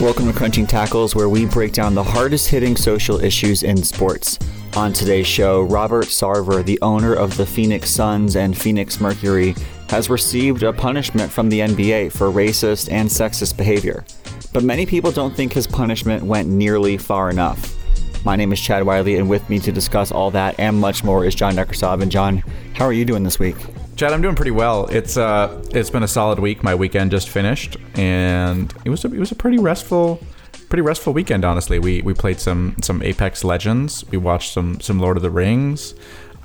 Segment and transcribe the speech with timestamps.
[0.00, 4.38] Welcome to Crunching Tackles, where we break down the hardest hitting social issues in sports.
[4.74, 9.54] On today's show, Robert Sarver, the owner of the Phoenix Suns and Phoenix Mercury,
[9.90, 14.06] has received a punishment from the NBA for racist and sexist behavior.
[14.54, 17.76] But many people don't think his punishment went nearly far enough.
[18.24, 21.26] My name is Chad Wiley, and with me to discuss all that and much more
[21.26, 22.00] is John Neckersov.
[22.00, 22.38] And John,
[22.72, 23.56] how are you doing this week?
[24.00, 24.86] Chad, I'm doing pretty well.
[24.86, 26.62] It's uh, it's been a solid week.
[26.62, 30.24] My weekend just finished, and it was a, it was a pretty restful,
[30.70, 31.44] pretty restful weekend.
[31.44, 34.02] Honestly, we we played some some Apex Legends.
[34.10, 35.92] We watched some some Lord of the Rings.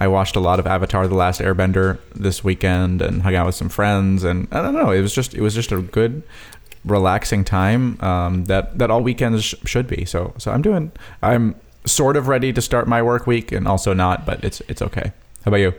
[0.02, 3.56] I watched a lot of Avatar: The Last Airbender this weekend, and hung out with
[3.56, 4.26] some friends.
[4.26, 6.24] And I don't know, it was just it was just a good,
[6.84, 10.04] relaxing time um, that that all weekends sh- should be.
[10.04, 10.92] So so I'm doing
[11.22, 14.82] I'm sort of ready to start my work week, and also not, but it's it's
[14.82, 15.14] okay.
[15.46, 15.74] How about you?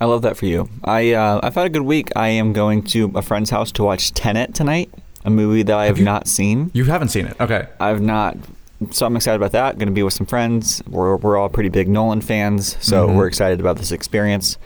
[0.00, 0.68] I love that for you.
[0.84, 2.10] I uh, I've had a good week.
[2.16, 4.90] I am going to a friend's house to watch Tenet tonight,
[5.24, 6.70] a movie that I have, you- not seen.
[6.74, 7.66] You haven't seen it, okay?
[7.80, 8.36] I've not,
[8.90, 9.78] so I'm excited about that.
[9.78, 10.82] Going to be with some friends.
[10.88, 13.14] We're we're all pretty big Nolan fans, so Mhm.
[13.16, 14.58] we're excited about this experience.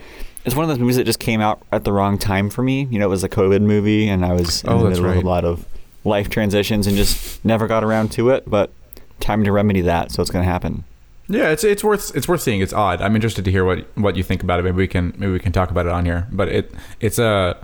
[0.45, 2.89] It's one of those movies that just came out at the wrong time for me.
[2.91, 5.17] You know, it was a COVID movie, and I was in Oh, the middle of
[5.17, 5.65] a lot of
[6.03, 8.45] life transitions and just never got around to it.
[8.49, 8.71] But
[9.21, 10.83] time to remedy that, so it's going to happen.
[11.31, 12.61] Yeah, it's it's worth it's worth seeing.
[12.61, 13.01] It's odd.
[13.01, 14.65] I'm interested to hear what what you think about it.
[14.65, 16.27] Maybe we can maybe we can talk about it on here.
[16.33, 17.57] But it it's a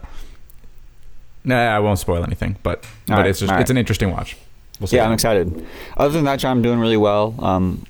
[1.44, 2.56] nah, I won't spoil anything.
[2.62, 4.36] But but right, it's just all it's an interesting watch.
[4.80, 4.88] We'll.
[4.90, 5.66] Yeah, I'm excited.
[5.96, 7.34] Other than that, John, I'm doing really well.
[7.38, 7.86] Um,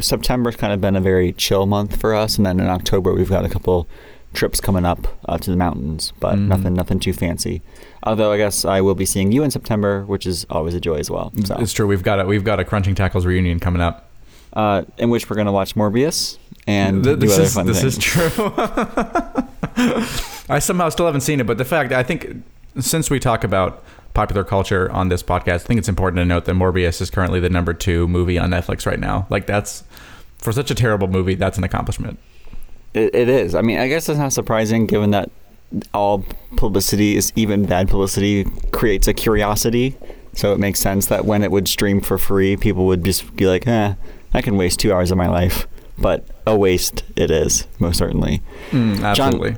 [0.00, 3.28] September's kind of been a very chill month for us, and then in October we've
[3.30, 3.86] got a couple
[4.32, 6.48] trips coming up uh, to the mountains, but Mhm.
[6.48, 7.62] nothing nothing too fancy.
[8.02, 10.96] Although I guess I will be seeing you in September, which is always a joy
[10.96, 11.32] as well.
[11.44, 11.86] So, It's true.
[11.86, 14.10] We've got a we've got a crunching tackles reunion coming up.
[14.54, 18.30] Uh, in which we're going to watch Morbius and Th- this is this is true.
[20.48, 22.42] I somehow still haven't seen it, but the fact I think
[22.80, 26.44] since we talk about popular culture on this podcast, I think it's important to note
[26.46, 29.26] that Morbius is currently the number two movie on Netflix right now.
[29.28, 29.84] Like that's
[30.38, 32.18] for such a terrible movie, that's an accomplishment.
[32.94, 33.54] It, it is.
[33.54, 35.30] I mean, I guess it's not surprising given that
[35.92, 36.24] all
[36.56, 39.96] publicity is even bad publicity creates a curiosity.
[40.34, 43.46] So it makes sense that when it would stream for free, people would just be
[43.46, 43.94] like, eh,
[44.34, 45.66] I can waste two hours of my life.
[45.96, 48.42] But a waste it is, most certainly.
[48.72, 49.56] Mm, absolutely.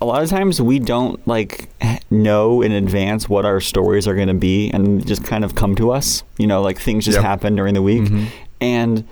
[0.00, 1.68] A lot of times we don't like
[2.08, 5.74] know in advance what our stories are going to be and just kind of come
[5.76, 6.22] to us.
[6.38, 7.24] You know, like things just Yep.
[7.24, 8.02] happen during the week.
[8.04, 8.26] Mhm.
[8.60, 9.04] And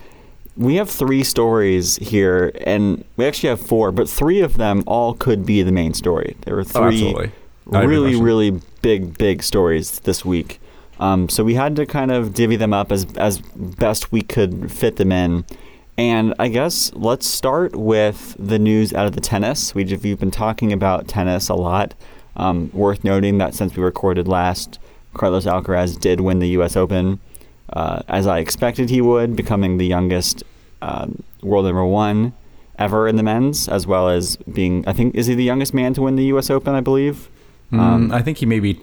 [0.55, 5.13] we have three stories here, and we actually have four, but three of them all
[5.13, 6.37] could be the main story.
[6.45, 7.31] There were Oh, three absolutely.
[7.73, 10.61] I have no really, really big, big stories this week.
[10.99, 14.71] Um, so we had to kind of divvy them up as as best we could
[14.71, 15.45] fit them in.
[15.97, 19.73] And I guess let's start with the news out of the tennis.
[19.73, 21.93] We've, been talking about tennis a lot.
[22.35, 24.77] Um, worth noting that since we recorded last,
[25.13, 26.75] Carlos Alcaraz did win the U.S.
[26.75, 27.21] Open,
[27.71, 30.43] uh, as I expected he would, becoming the youngest
[30.81, 32.33] um, world number one
[32.77, 35.93] ever in the men's, as well as being, I think, is he the youngest man
[35.93, 36.49] to win the U.S.
[36.49, 36.75] Open?
[36.75, 37.29] I believe.
[37.71, 38.81] Mm, I think he may be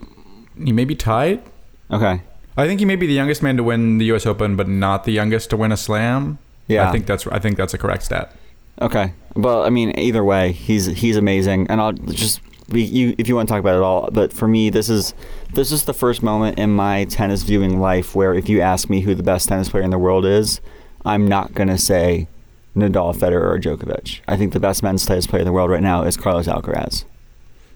[0.57, 1.43] he may be tied.
[1.91, 2.21] Okay.
[2.55, 4.25] I think he may be the youngest man to win the U.S.
[4.25, 6.37] Open, but not the youngest to win a Slam.
[6.67, 6.87] Yeah.
[6.87, 8.35] I think that's I think that's a correct stat.
[8.81, 9.13] Okay.
[9.35, 13.35] Well, I mean, either way, he's he's amazing, and I'll just be, you if you
[13.35, 14.09] want to talk about it all.
[14.11, 15.13] But for me, this is
[15.53, 19.01] this is the first moment in my tennis viewing life where if you ask me
[19.01, 20.61] who the best tennis player in the world is,
[21.05, 22.27] I'm not gonna say
[22.75, 24.21] Nadal, Federer, or Djokovic.
[24.27, 27.05] I think the best men's tennis player in the world right now is Carlos Alcaraz.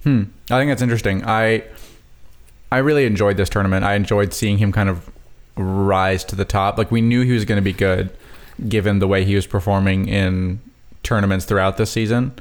[0.04, 0.24] Hmm.
[0.50, 1.24] I think that's interesting.
[1.26, 1.64] I
[2.72, 3.86] I really enjoyed this tournament.
[3.86, 5.10] I enjoyed seeing him kind of
[5.56, 6.78] rise to the top.
[6.78, 8.10] Like we knew he was going to be good,
[8.68, 10.60] given the way he was performing in
[11.04, 12.34] tournaments throughout this season.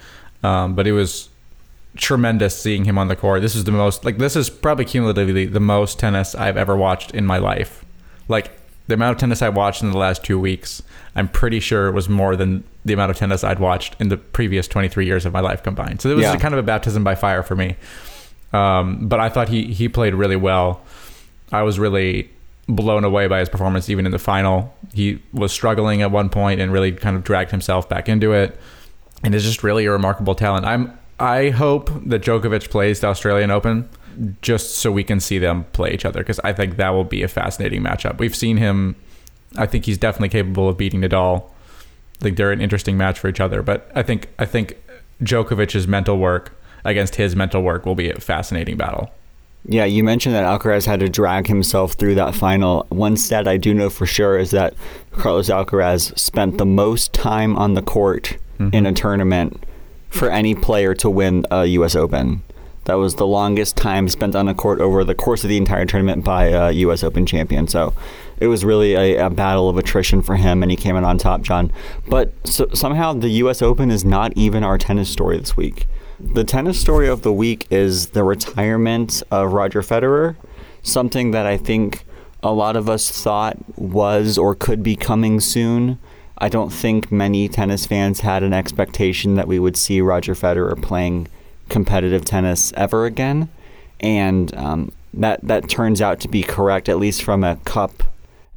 [0.42, 1.28] Um, but it was
[1.96, 3.40] tremendous seeing him on the court.
[3.40, 7.12] This is the most like this is probably cumulatively the most tennis I've ever watched
[7.14, 7.84] in my life.
[8.28, 8.50] Like
[8.88, 10.82] the amount of tennis I watched in the last two weeks,
[11.14, 14.16] I'm pretty sure it was more than the amount of tennis I'd watched in the
[14.16, 16.00] previous 23 years of my life combined.
[16.00, 16.36] So it was Yeah.
[16.36, 17.76] kind of a baptism by fire for me.
[18.52, 20.80] Um, but I thought he he played really well.
[21.52, 22.30] I was really
[22.68, 24.74] blown away by his performance even in the final.
[24.92, 28.58] He was struggling at one point and really kind of dragged himself back into it.
[29.22, 30.66] And is just really a remarkable talent.
[30.66, 33.88] I'm I hope that Djokovic plays the Australian Open
[34.42, 37.22] just so we can see them play each other because I think that will be
[37.22, 38.18] a fascinating matchup.
[38.18, 38.96] We've seen him
[39.56, 41.44] I think he's definitely capable of beating Nadal.
[42.20, 44.76] I think they're an interesting match for each other, but I think I think
[45.22, 46.55] Djokovic's mental work
[46.86, 49.10] against his mental work will be a fascinating battle.
[49.68, 52.86] Yeah, you mentioned that Alcaraz had to drag himself through that final.
[52.88, 54.74] One stat I do know for sure is that
[55.10, 58.74] Carlos Alcaraz spent the most time on the court mm-hmm.
[58.74, 59.64] in a tournament
[60.08, 61.96] for any player to win a U.S.
[61.96, 62.42] Open.
[62.84, 65.84] That was the longest time spent on a court over the course of the entire
[65.84, 67.02] tournament by a U.S.
[67.02, 67.66] Open champion.
[67.66, 67.92] So
[68.38, 71.18] it was really a, a battle of attrition for him, and he came in on
[71.18, 71.72] top, John.
[72.06, 73.62] But so, somehow the U.S.
[73.62, 75.88] Open is not even our tennis story this week.
[76.18, 80.36] The tennis story of the week is the retirement of Roger Federer,
[80.82, 82.06] something that I think
[82.42, 85.98] a lot of us thought was or could be coming soon.
[86.38, 90.80] I don't think many tennis fans had an expectation that we would see Roger Federer
[90.80, 91.28] playing
[91.68, 93.50] competitive tennis ever again,
[94.00, 98.02] and um, that that turns out to be correct, at least from a cup,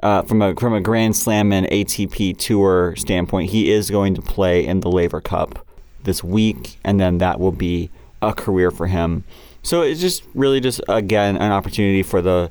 [0.01, 3.49] uh, from a from a Grand Slam and ATP Tour standpoint.
[3.51, 5.65] He is going to play in the Laver Cup
[6.09, 9.23] this week, and then that will be a career for him.
[9.61, 12.49] So it's just really just again an opportunity for the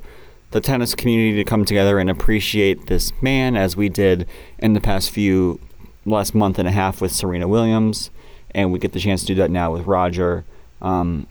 [0.51, 4.27] the tennis community to come together and appreciate this man as we did
[4.57, 5.59] in the past few
[6.05, 8.09] last month and a half with Serena Williams
[8.51, 10.43] and we get the chance to do that now with Roger.
[10.81, 11.27] Um,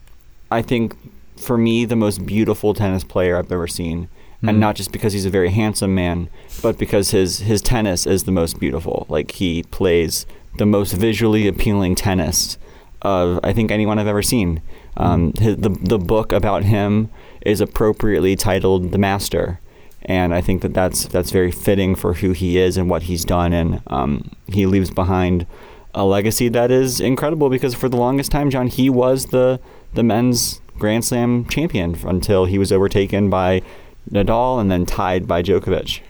[0.50, 0.96] I think
[1.36, 4.48] for me, the most beautiful tennis player I've ever seen, mm-hmm.
[4.48, 4.60] and hmm.
[4.60, 6.28] not just because he's a very handsome man,
[6.62, 9.06] but because his his tennis is the most beautiful.
[9.08, 12.58] Like he plays the most visually appealing tennis
[13.02, 14.62] of I think anyone I've ever seen.
[14.96, 17.10] Um, his, the the book about him
[17.42, 19.60] is appropriately titled The Master,
[20.02, 23.24] and I think that that's that's very fitting for who he is and what he's
[23.24, 25.46] done, and um, he leaves behind
[25.94, 29.60] a legacy that is incredible because for the longest time, John, he was the
[29.94, 33.62] the men's Grand Slam champion until he was overtaken by
[34.10, 36.00] Nadal and then tied by Djokovic.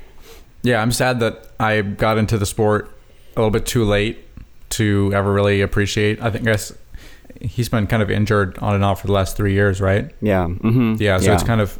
[0.62, 2.90] Yeah, I'm sad that I got into the sport
[3.36, 4.18] a little bit too late
[4.70, 6.20] to ever really appreciate.
[6.20, 6.72] I think I guess
[7.40, 10.10] he's been kind of injured on and off for the last three years, right?
[10.20, 10.44] Yeah.
[10.44, 10.96] Mm-hmm.
[10.98, 11.18] Yeah.
[11.18, 11.34] So yeah.
[11.34, 11.78] it's kind of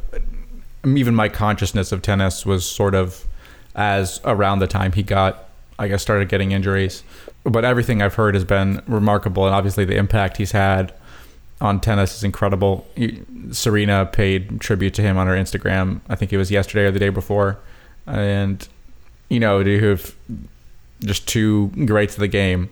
[0.84, 3.26] even my consciousness of tennis was sort of
[3.74, 5.48] as around the time he got,
[5.78, 7.02] I guess, started getting injuries
[7.44, 10.92] but everything I've heard has been remarkable, and obviously the impact he's had
[11.60, 12.86] on tennis is incredible.
[13.50, 16.00] Serena paid tribute to him on her Instagram.
[16.08, 17.58] I think it was yesterday or the day before,
[18.06, 18.66] and
[19.28, 20.14] you know to have
[21.00, 22.70] just two greats of the game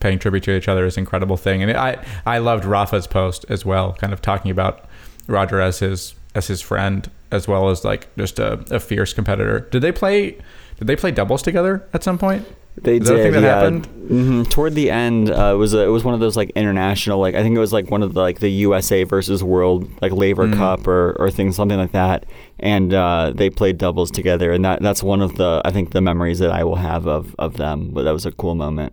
[0.00, 1.62] paying tribute to each other is an incredible thing.
[1.62, 4.84] And I I loved Rafa's post as well, kind of talking about
[5.26, 9.60] Roger as his as his friend as well as like just a, a fierce competitor.
[9.70, 10.38] Did they play?
[10.78, 12.46] Did they play doubles together at some point?
[12.82, 13.34] They Is did.
[13.34, 13.54] That yeah.
[13.54, 13.88] happened?
[13.88, 14.42] Mm-hmm.
[14.44, 17.34] Toward the end, uh, it was a, it was one of those like international like
[17.34, 20.46] I think it was like one of the like the USA versus World like Laver
[20.46, 20.54] mm.
[20.54, 22.26] Cup or, or things something like that,
[22.60, 26.00] and uh, they played doubles together, and that that's one of the I think the
[26.00, 27.90] memories that I will have of of them.
[27.92, 28.92] But that was a cool moment.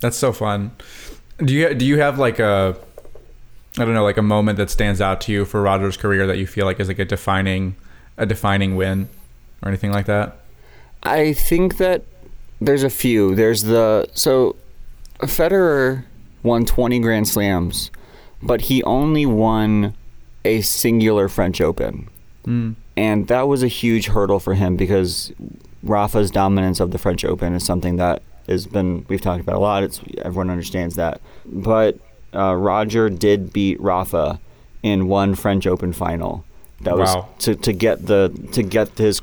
[0.00, 0.72] That's so fun.
[1.38, 2.76] Do you do you have like a
[3.78, 6.38] I don't know like a moment that stands out to you for Roger's career that
[6.38, 7.76] you feel like is like a defining
[8.16, 9.08] a defining win
[9.62, 10.36] or anything like that?
[11.02, 12.04] I think that
[12.60, 13.34] there's a few.
[13.34, 14.56] There's the so
[15.20, 16.04] Federer
[16.42, 17.90] won 20 Grand Slams,
[18.42, 19.94] but he only won
[20.44, 22.08] a singular French Open.
[22.46, 22.74] Mm.
[22.96, 25.32] And that was a huge hurdle for him because
[25.82, 29.60] Rafa's dominance of the French Open is something that has been we've talked about a
[29.60, 29.82] lot.
[29.82, 31.20] It's everyone understands that.
[31.46, 31.98] But
[32.34, 34.40] uh, Roger did beat Rafa
[34.82, 36.44] in one French Open final.
[36.82, 37.28] That was wow.
[37.40, 39.20] to, to get the to get his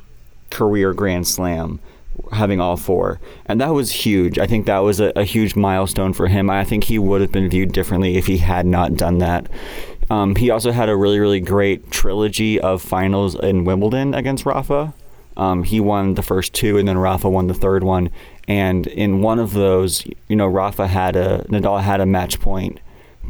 [0.50, 1.80] career Grand Slam
[2.32, 3.20] having all four.
[3.46, 4.40] And that was huge.
[4.40, 6.50] I think that was a, a, huge milestone for him.
[6.50, 9.48] I think he would have been viewed differently if he had not done that.
[10.10, 14.94] Um, he also had a really, really great trilogy of finals in Wimbledon against Rafa.
[15.36, 18.10] Um, he won the first two, and then Rafa won the third one.
[18.48, 22.80] And in one of those, you know, Rafa had a Nadal had a match point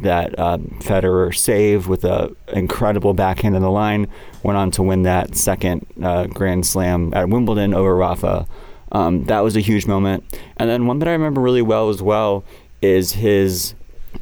[0.02, 4.06] that uh, Federer saved with an incredible backhand in the line.
[4.42, 8.46] Went on to win that second uh, Grand Slam at Wimbledon over Rafa.
[8.92, 10.24] Um, that was a huge moment.
[10.56, 12.44] And then one that I remember really well as well
[12.80, 13.74] is his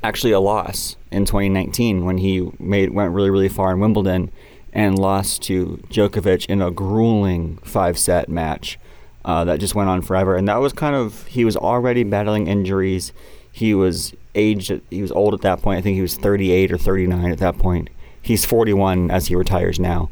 [0.02, 4.30] actually a loss in 2019 when he made went really really far in Wimbledon
[4.72, 8.78] and lost to Djokovic in a grueling five set match
[9.26, 10.36] uh, that just went on forever.
[10.36, 13.12] And that was kind of he was already battling injuries.
[13.50, 14.80] He was aged.
[14.88, 15.78] He was old at that point.
[15.78, 17.90] I think he was 38 or 39 at that point.
[18.22, 20.10] He's 41 as he retires now.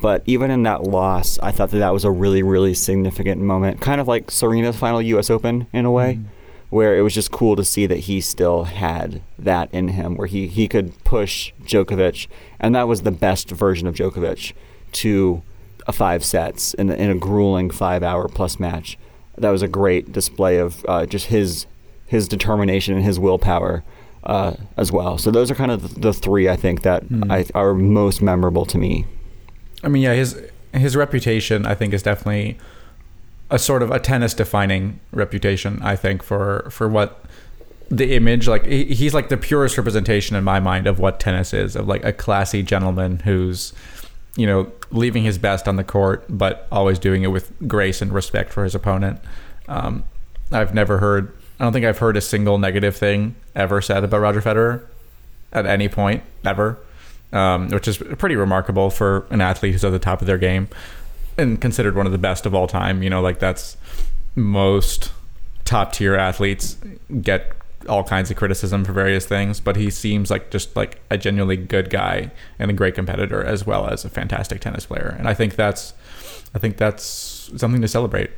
[0.00, 3.80] But even in that loss, I thought that that was a really, really significant moment.
[3.80, 5.30] Kind of like Serena's final U.S.
[5.30, 6.24] Open in a way, mm.
[6.70, 10.26] where it was just cool to see that he still had that in him, where
[10.26, 12.26] he, he could push Djokovic.
[12.58, 14.52] And that was the best version of Djokovic
[14.92, 15.42] to
[15.86, 18.98] a five sets in, in a grueling five hour plus match.
[19.36, 21.66] That was a great display of uh, just his
[22.06, 23.82] his determination and his willpower
[24.24, 25.18] uh, as well.
[25.18, 27.30] So those are kind of the three I think that mm.
[27.30, 29.06] I, are most memorable to me.
[29.82, 30.40] I mean, yeah, his
[30.72, 32.58] his reputation, I think, is definitely
[33.50, 35.80] a sort of a tennis defining reputation.
[35.82, 37.24] I think for for what
[37.90, 41.52] the image like he, he's like the purest representation in my mind of what tennis
[41.52, 43.72] is of like a classy gentleman who's
[44.36, 48.12] you know leaving his best on the court but always doing it with grace and
[48.12, 49.20] respect for his opponent.
[49.68, 50.04] Um,
[50.52, 54.20] i've never heard i don't think i've heard a single negative thing ever said about
[54.20, 54.84] roger federer
[55.52, 56.78] at any point ever
[57.34, 60.68] um, which is pretty remarkable for an athlete who's at the top of their game
[61.36, 63.02] and considered one of the best of all time.
[63.02, 63.76] You know like that's
[64.36, 65.12] most
[65.64, 66.76] top tier athletes
[67.20, 67.52] get
[67.88, 71.56] all kinds of criticism for various things, but he seems like just like a genuinely
[71.56, 75.14] good guy and a great competitor as well as a fantastic tennis player.
[75.18, 75.94] And I think that's
[76.54, 78.30] I think that's something to celebrate.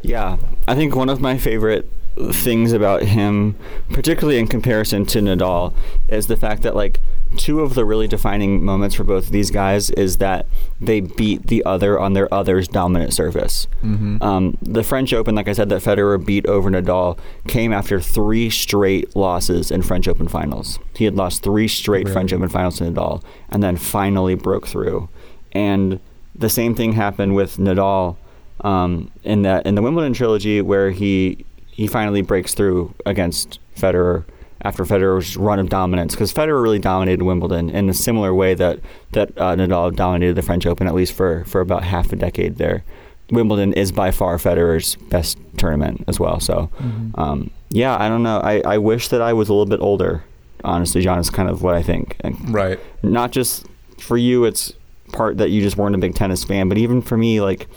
[0.00, 0.36] Yeah,
[0.66, 1.88] I think one of my favorite
[2.32, 3.56] things about him,
[3.90, 5.74] particularly in comparison to Nadal,
[6.08, 7.00] is the fact that like
[7.36, 10.46] two of the really defining moments for both of these guys is that
[10.80, 13.66] they beat the other on their other's dominant service.
[13.82, 14.22] Mm-hmm.
[14.22, 18.50] Um, the French Open, like I said, that Federer beat over Nadal came after three
[18.50, 20.78] straight losses in French Open finals.
[20.94, 22.12] He had lost three straight really?
[22.12, 25.08] French Open finals to Nadal, and then finally broke through.
[25.52, 26.00] And
[26.34, 28.16] the same thing happened with Nadal
[28.62, 34.24] um, in that in the Wimbledon trilogy, where he he finally breaks through against Federer
[34.62, 38.80] after Federer's run of dominance, because Federer really dominated Wimbledon in a similar way that
[39.12, 42.56] that uh, Nadal dominated the French Open, at least for for about half a decade
[42.56, 42.84] there.
[43.30, 46.38] Wimbledon is by far Federer's best tournament as well.
[46.38, 47.18] So, mm-hmm.
[47.18, 48.38] um, yeah, I don't know.
[48.40, 50.22] I, I wish that I was a little bit older.
[50.64, 52.16] Honestly, John is kind of what I think.
[52.20, 52.78] And right.
[53.02, 53.66] Not just
[53.98, 54.72] for you, it's
[55.12, 57.68] part that you just weren't a big tennis fan, but even for me, like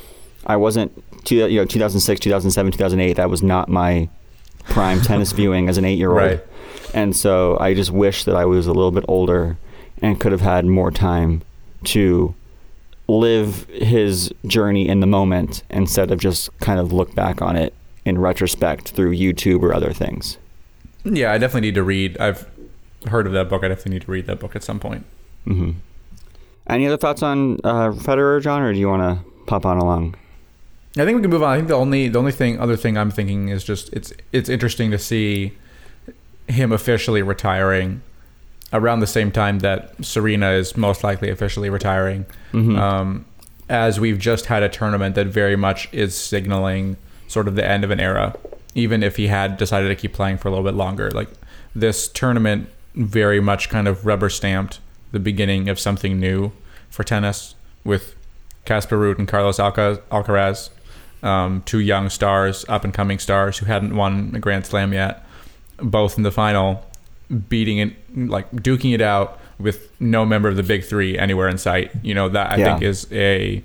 [0.45, 0.91] I wasn't.
[1.27, 3.13] You know, 2006, 2007, 2008.
[3.13, 4.09] That was not my
[4.65, 6.17] prime tennis viewing as an eight-year-old.
[6.17, 6.45] Right.
[6.93, 9.57] And so I just wish that I was a little bit older
[10.01, 11.41] and could have had more time
[11.85, 12.35] to
[13.07, 17.73] live his journey in the moment instead of just kind of look back on it
[18.03, 20.37] in retrospect through YouTube or other things.
[21.03, 22.17] Yeah, I definitely need to read.
[22.17, 22.49] I've
[23.07, 23.63] heard of that book.
[23.63, 25.05] I definitely need to read that book at some point.
[25.45, 25.71] Mm-hmm.
[26.67, 30.15] Any other thoughts on uh, Federer, John, or do you want to pop on along?
[30.97, 31.53] I think we can move on.
[31.53, 34.49] I think the only the only thing other thing I'm thinking is just it's it's
[34.49, 35.51] interesting to see
[36.47, 38.01] him officially retiring
[38.73, 42.25] around the same time that Serena is most likely officially retiring.
[42.51, 42.77] Mm-hmm.
[42.77, 43.25] Um,
[43.69, 46.97] as we've just had a tournament that very much is signaling
[47.27, 48.35] sort of the end of an era,
[48.75, 51.09] even if he had decided to keep playing for a little bit longer.
[51.11, 51.29] Like
[51.73, 54.79] this tournament very much kind of rubber stamped
[55.11, 56.51] the beginning of something new
[56.89, 58.15] for tennis with
[58.65, 60.69] Casper Ruud and Carlos Alcaraz,
[61.23, 65.24] um, two young stars, up and coming stars who hadn't won a Grand Slam yet
[65.77, 66.85] both in the final,
[67.49, 71.57] beating it, like duking it out with no member of the big three anywhere in
[71.57, 71.91] sight.
[72.03, 72.65] You know that I yeah.
[72.65, 73.63] think is a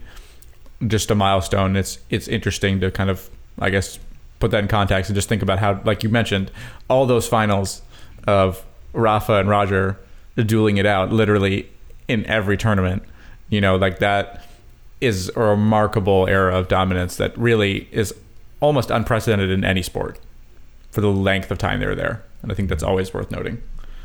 [0.87, 1.77] just a milestone.
[1.77, 3.99] It's it's interesting to kind of I guess
[4.39, 6.51] put that in context and just think about how, like you mentioned,
[6.89, 7.83] all those finals
[8.27, 9.99] of Rafa and Roger
[10.35, 11.69] dueling it out literally
[12.09, 13.03] in every tournament.
[13.51, 14.47] You know, like that
[15.01, 18.15] is a remarkable era of dominance that really is
[18.61, 20.19] almost unprecedented in any sport
[20.91, 22.23] for the length of time they were there.
[22.43, 23.63] And I think that's always worth noting.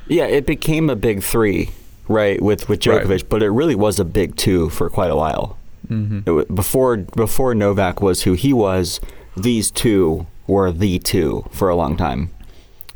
[0.07, 1.71] Yeah, it became a big three,
[2.07, 3.29] right, with with Djokovic, right.
[3.29, 5.57] but it really was a big two for quite a while.
[5.87, 6.39] Mm-hmm.
[6.39, 8.99] It, before before Novak was who he was,
[9.35, 12.31] these two were the two for a long time.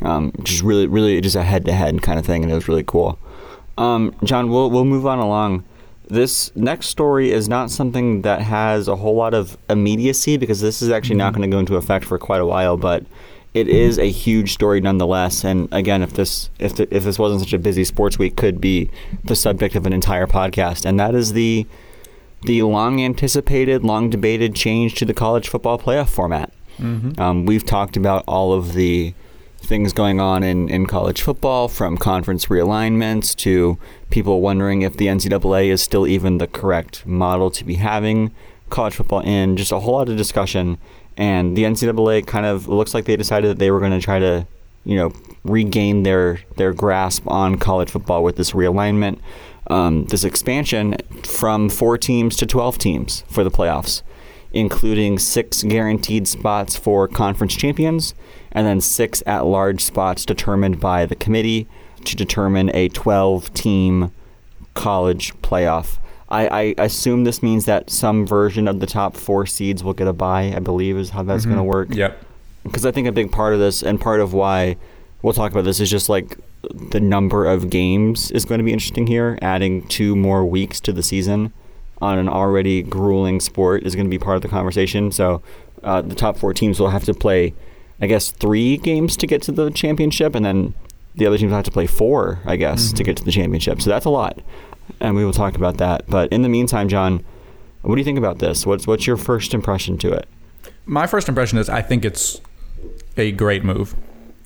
[0.01, 2.67] Um, just really, really, just a head to head kind of thing, and it was
[2.67, 3.19] really cool.
[3.77, 5.65] Um, John, we'll we'll move on along.
[6.08, 10.81] This next story is not something that has a whole lot of immediacy because this
[10.81, 11.19] is actually mm-hmm.
[11.19, 13.05] not going to go into effect for quite a while, but
[13.53, 15.44] it is a huge story nonetheless.
[15.44, 18.62] And again, if this if the, if this wasn't such a busy sports week, could
[18.62, 18.89] be
[19.24, 20.86] the subject of an entire podcast.
[20.86, 21.65] And that is the
[22.44, 26.53] the long anticipated, long debated change to the college football playoff format.
[26.77, 27.20] Mm-hmm.
[27.20, 29.13] Um, we've talked about all of the
[29.58, 33.77] things going on in, in college football, from conference realignments to
[34.10, 38.34] people wondering if the NCAA is still even the correct model to be having
[38.70, 39.58] college football in.
[39.58, 40.77] Just a whole lot of discussion
[41.20, 44.20] and the NCAA kind of looks like they decided that they were going to try
[44.20, 44.48] to,
[44.86, 45.12] you know,
[45.44, 49.20] regain their their grasp on college football with this realignment,
[49.68, 54.02] um, this expansion from four teams to twelve teams for the playoffs,
[54.54, 58.16] including six guaranteed spots for conference champions,
[58.54, 61.68] and then six at-large spots determined by the committee
[62.06, 64.14] to determine a twelve-team
[64.74, 65.98] college playoff.
[66.30, 70.08] I, I assume this means that some version of the top four seeds will get
[70.08, 70.54] a bye.
[70.56, 71.54] I believe is how that's mm-hmm.
[71.54, 71.96] going to work.
[71.96, 72.24] Yep.
[72.64, 74.78] Because I think a big part of this and part of why
[75.22, 76.38] we'll talk about this is just like
[76.72, 79.40] the number of games is going to be interesting here.
[79.42, 81.52] Adding two more weeks to the season
[82.02, 85.12] on an already grueling sport is going to be part of the conversation.
[85.12, 85.42] So
[85.84, 87.54] uh, the top four teams will have to play
[88.02, 90.74] I guess, three games to get to the championship, and then
[91.16, 92.98] the other teams will have to play four, I guess, mm-hmm.
[92.98, 93.82] to get to the championship.
[93.82, 94.40] So that's a lot,
[95.00, 96.08] and we will talk about that.
[96.08, 97.24] But in the meantime, John,
[97.81, 98.65] what do you think about this?
[98.65, 100.27] What's what's your first impression to it?
[100.86, 102.41] My first impression is I think it's
[103.17, 103.96] a great move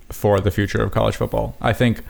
[0.09, 1.55] for the future of college football.
[1.62, 2.03] I think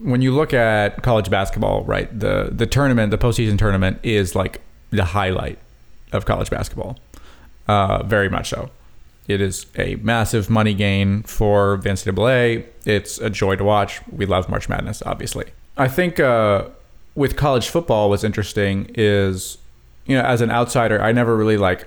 [0.00, 4.60] when you look at college basketball, right, the the tournament, the postseason tournament is like
[4.90, 5.58] the highlight
[6.12, 6.98] of college basketball.
[7.66, 8.70] Uh, very much so.
[9.26, 12.66] It is a massive money gain for the NCAA.
[12.84, 14.00] It's a joy to watch.
[14.10, 15.46] We love March Madness, obviously.
[15.76, 16.66] I think uh,
[17.14, 19.58] with college football, what's interesting is,
[20.06, 21.86] you know, as an outsider, I never really like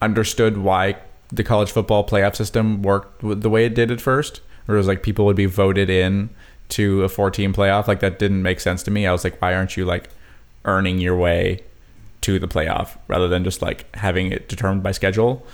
[0.00, 0.96] understood why
[1.28, 4.40] the college football playoff system worked the way it did at first.
[4.66, 6.30] Where it was like people would be voted in
[6.70, 7.88] to a four team playoff.
[7.88, 9.06] Like that didn't make sense to me.
[9.06, 10.08] I was like, why aren't you like
[10.64, 11.60] earning your way
[12.20, 15.44] to the playoff rather than just like having it determined by schedule?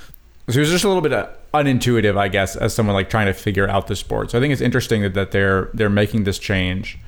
[0.48, 3.26] So it was just a little bit uh, unintuitive, I guess, as someone like trying
[3.26, 4.30] to figure out the sport.
[4.30, 6.98] So I think it's interesting that, that they're they're making this change.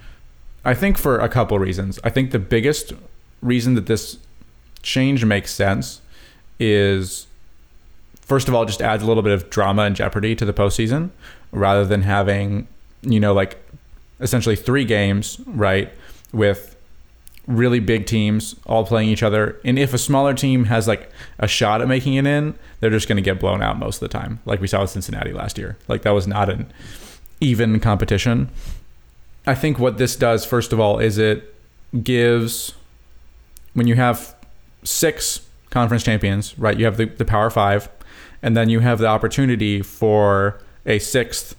[0.64, 1.98] I think for a couple reasons.
[2.04, 2.92] I think the biggest
[3.42, 4.18] reason that this
[4.82, 6.00] change makes sense
[6.58, 7.26] is
[8.20, 11.10] first of all just adds a little bit of drama and jeopardy to the postseason
[11.52, 12.66] rather than having
[13.02, 13.58] you know like
[14.20, 15.92] essentially three games right
[16.32, 16.76] with
[17.46, 19.60] really big teams all playing each other.
[19.64, 23.08] And if a smaller team has like a shot at making it in, they're just
[23.08, 25.58] going to get blown out most of the time, like we saw with Cincinnati last
[25.58, 25.76] year.
[25.88, 26.70] Like that was not an
[27.40, 28.50] even competition.
[29.46, 31.54] I think what this does, first of all, is it
[32.02, 32.74] gives
[33.74, 34.34] when you have
[34.84, 36.78] six conference champions, right?
[36.78, 37.88] You have the, the Power Five,
[38.42, 41.56] and then you have the opportunity for a sixth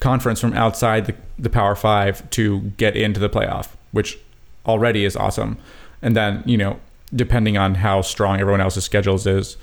[0.00, 4.18] conference from outside the, the Power Five to get into the playoff, which
[4.66, 5.56] already is awesome.
[6.02, 6.78] And then, you know,
[7.14, 9.56] depending on how strong everyone else's schedules is,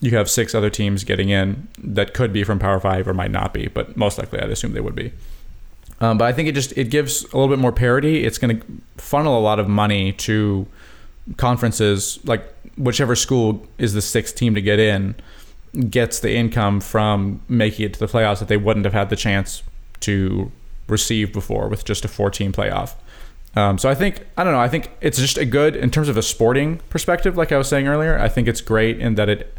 [0.00, 3.30] you have six other teams getting in that could be from Power Five or might
[3.30, 5.12] not be, but most likely I'd assume they would be.
[6.00, 8.24] Um, but I think it just it gives a little bit more parity.
[8.24, 8.66] It's going to
[8.96, 10.66] funnel a lot of money to
[11.36, 12.42] conferences, like
[12.76, 15.14] whichever school is the sixth team to get in
[15.88, 19.16] gets the income from making it to the playoffs that they wouldn't have had the
[19.16, 19.62] chance
[20.00, 20.50] to
[20.88, 22.94] receive before with just a four team playoff.
[23.54, 24.60] Um, so I think I don't know.
[24.60, 27.36] I think it's just a good in terms of a sporting perspective.
[27.36, 29.56] Like I was saying earlier, I think it's great in that it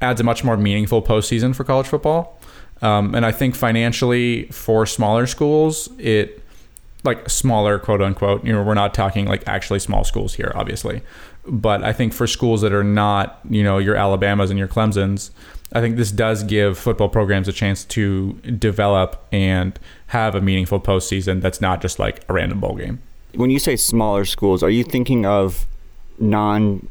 [0.00, 2.38] adds a much more meaningful postseason for college football.
[2.82, 6.42] Um, and I think financially for smaller schools, it
[7.02, 8.44] like smaller quote unquote.
[8.44, 11.02] You know, we're not talking like actually small schools here, obviously.
[11.46, 15.30] But I think for schools that are not, you know, your Alabamas and your Clemsons,
[15.72, 20.80] I think this does give football programs a chance to develop and have a meaningful
[20.80, 23.00] postseason that's not just like a random bowl game
[23.36, 25.66] when you say smaller schools, are you thinking of
[26.18, 26.88] non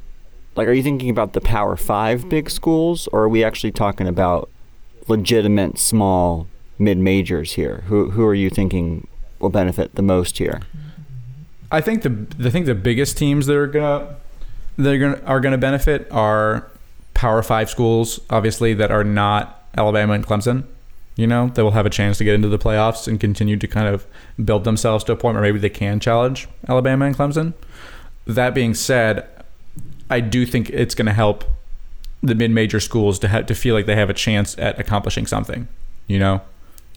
[0.56, 4.08] like are you thinking about the Power 5 big schools or are we actually talking
[4.08, 4.50] about
[5.08, 6.48] legitimate small
[6.80, 7.84] mid majors here?
[7.88, 9.08] Who who are you thinking
[9.40, 10.62] will benefit the most here?
[11.72, 14.16] I think the I think the biggest teams that are gonna
[14.78, 16.70] that are gonna are gonna benefit are
[17.14, 20.66] Power Five schools, obviously that are not Alabama and Clemson
[21.16, 23.68] you know, they will have a chance to get into the playoffs and continue to
[23.68, 24.08] kind of
[24.44, 27.54] build themselves to a point where maybe they can challenge Alabama and Clemson.
[28.26, 29.28] That being said,
[30.10, 31.44] I do think it's going to help
[32.24, 35.68] the mid-major schools to have to feel like they have a chance at accomplishing something.
[36.08, 36.42] You know,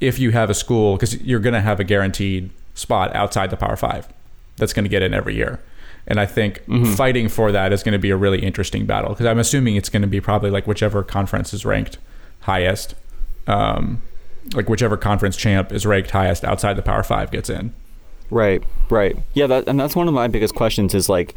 [0.01, 3.57] if you have a school because you're going to have a guaranteed spot outside the
[3.57, 4.09] Power Five
[4.57, 5.61] that's going to get in every year.
[6.09, 6.95] And I think mm-hmm.
[6.95, 9.89] fighting for that is going to be a really interesting battle because I'm assuming it's
[9.89, 11.99] going to be probably like whichever conference is ranked
[12.41, 12.95] highest
[13.47, 14.03] um,
[14.55, 17.75] like whichever conference champ is ranked highest outside the Power Five gets in.
[18.31, 21.37] Right, right, yeah, that, and that's one of my biggest questions is like,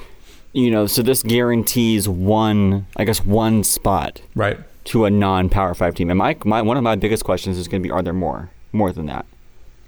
[0.53, 5.95] you know, so this guarantees one, I guess, one spot, right, to a non-Power Five
[5.95, 6.09] team.
[6.09, 8.49] And my, my one of my biggest questions is going to be: Are there more,
[8.71, 9.25] more than that?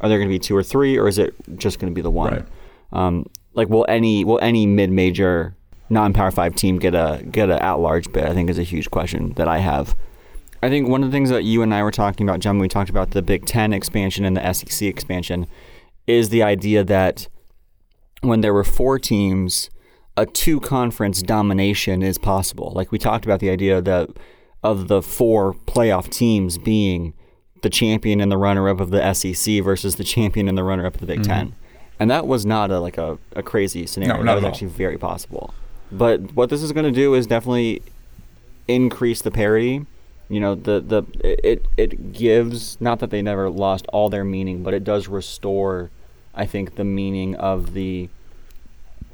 [0.02, 2.02] Are there going to be two or three, or is it just going to be
[2.02, 2.34] the one?
[2.34, 2.46] Right.
[2.94, 5.56] Um, like, will any will any mid-major
[5.90, 8.26] non-Power Five team get a get a at-large bid?
[8.26, 9.96] I think is a huge question that I have.
[10.64, 12.62] I think one of the things that you and I were talking about, John, when
[12.62, 15.48] we talked about the Big Ten expansion and the SEC expansion,
[16.06, 17.28] is the idea that
[18.22, 19.72] when there were four teams,
[20.22, 22.72] a two conference domination is possible.
[22.76, 24.10] Like we talked about the idea that
[24.62, 27.16] of the four playoff teams being
[27.64, 30.86] the champion and the runner up of the SEC versus the champion and the runner
[30.86, 31.32] up of the Big mm-hmm.
[31.32, 31.56] Ten.
[32.00, 34.22] And that was not a like a, a crazy scenario.
[34.22, 35.56] No, that was actually very possible.
[35.92, 37.82] But what this is going to do is definitely
[38.68, 39.88] increase the parity
[40.30, 44.64] you know the the it it gives not that they never lost all their meaning
[44.64, 45.90] but it does restore
[46.34, 48.08] i think the meaning of the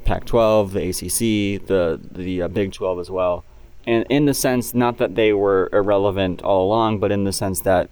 [0.08, 3.44] pac-12 the acc the the uh, big 12 as well
[3.86, 7.60] and in the sense not that they were irrelevant all along but in the sense
[7.60, 7.90] that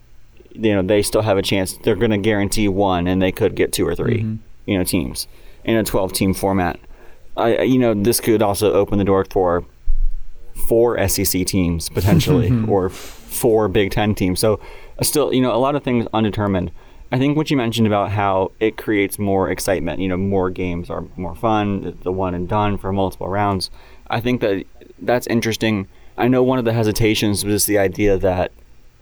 [0.53, 1.77] you know they still have a chance.
[1.83, 4.37] They're going to guarantee one, and they could get two or 3 Mm-hmm.
[4.65, 5.29] you know, teams
[5.65, 6.81] in a 12 team format.
[7.37, 9.67] I, you know, this could also open the door for
[10.67, 14.41] four SEC teams potentially, or four Big Ten teams.
[14.41, 14.59] So,
[14.99, 16.71] uh, still, you know, a lot of things undetermined.
[17.13, 20.01] I think what you mentioned about how it creates more excitement.
[20.01, 21.97] You know, more games are more fun.
[22.03, 23.71] The one and done for multiple rounds.
[24.09, 24.65] I think that
[25.01, 25.89] that's interesting.
[26.19, 28.51] I know one of the hesitations was the idea that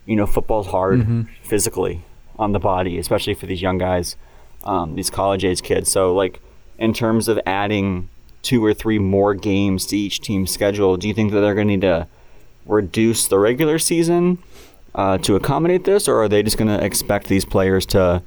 [0.06, 1.00] you know football's hard
[1.42, 2.04] physically
[2.38, 4.16] on the body, especially for these young guys,
[4.64, 5.90] um, these college age kids.
[5.90, 6.40] So like
[6.78, 8.08] in terms of adding
[8.42, 11.68] two or three more games to each team's schedule, do you think that they're going
[11.68, 12.06] to need to
[12.66, 14.38] reduce the regular season
[14.94, 18.22] uh, to accommodate this, or are they just going to expect these players to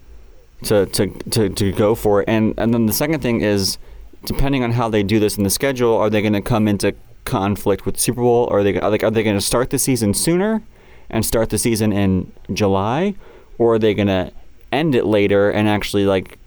[0.63, 2.30] to, to, to, to go for it?
[2.30, 3.77] And and then the second thing is,
[4.25, 6.93] depending on how they do this in the schedule, are they going to come into
[7.25, 9.80] conflict with Super Bowl, or are they are they, are they going to start the
[9.80, 10.62] season sooner
[11.10, 13.15] and start the season in July,
[13.58, 14.32] or are they going to
[14.71, 16.38] end it later and actually like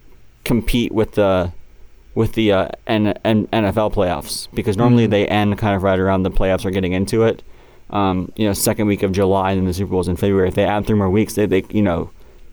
[0.45, 1.53] compete with the
[2.15, 5.11] with the uh, N- N- NFL playoffs because normally Mm-hmm.
[5.13, 7.43] they end kind of right around the playoffs are getting into it.
[7.91, 10.49] Um, you know, second week of July and then the Super Bowl's in February.
[10.49, 12.11] If they add three more weeks, they, they you know,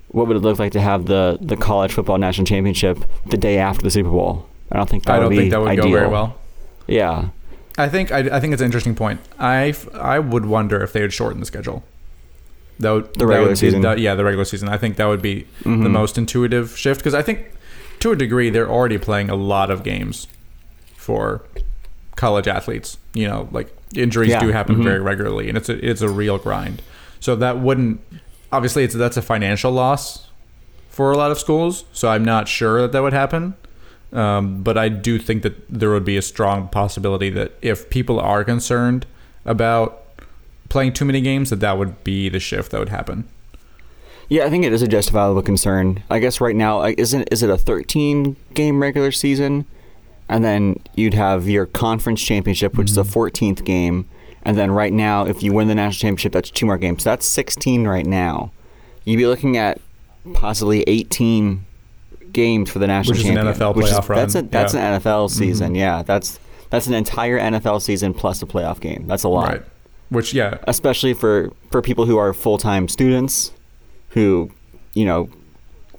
[0.10, 2.98] what would it look like to have the the college football national championship
[3.28, 4.48] the day after the Super Bowl?
[4.72, 5.84] I don't think that I would don't be think that would ideal.
[5.86, 6.36] go very well.
[6.88, 7.30] Yeah,
[7.78, 9.20] I think I, I think it's an interesting point.
[9.38, 11.84] I, I would wonder if they would shorten the schedule.
[12.80, 13.82] That would, The that regular would be- season.
[13.82, 14.70] that- yeah, the regular season.
[14.70, 15.92] I think that would be the Mhm.
[15.92, 17.52] most intuitive shift because I think,
[18.00, 20.28] to a degree, they're already playing a lot of games
[20.96, 21.42] for
[22.18, 22.98] college athletes.
[23.14, 24.42] You know, like injuries Yeah.
[24.42, 24.84] do happen Mhm.
[24.84, 26.82] very regularly, and it's a it's a real grind.
[27.22, 28.02] So that wouldn't
[28.52, 30.28] obviously it's that's a financial loss
[30.90, 31.86] for a lot of schools.
[31.94, 33.54] So I'm not sure that that would happen.
[34.14, 38.20] Um, but I do think that there would be a strong possibility that if people
[38.20, 39.06] are concerned
[39.46, 40.00] about
[40.70, 43.26] playing too many games, that that would be the shift that would happen.
[44.30, 46.04] yeah, I think it is a justifiable concern.
[46.10, 49.66] I guess right now, isn't is it a 13 game regular season,
[50.30, 53.64] and then you'd have your conference championship, which is a 14th mm-hmm.
[53.64, 54.10] game,
[54.44, 57.04] and then right now, if you win the national championship, that's two more games.
[57.04, 58.52] So that's 16 right now.
[59.04, 59.80] You'd be looking at
[60.34, 61.66] possibly 18
[62.32, 63.46] games for the national championship.
[63.46, 64.96] Which is an NFL which is- playoff That's a run, that's yeah.
[64.96, 65.38] an NFL mm-hmm.
[65.38, 65.76] season.
[65.76, 69.06] Yeah, that's that's an entire NFL season plus a playoff game.
[69.08, 69.64] That's a lot Right.
[70.10, 73.52] Which yeah, especially for for people who are full time students,
[74.10, 74.50] who,
[74.94, 75.30] you know,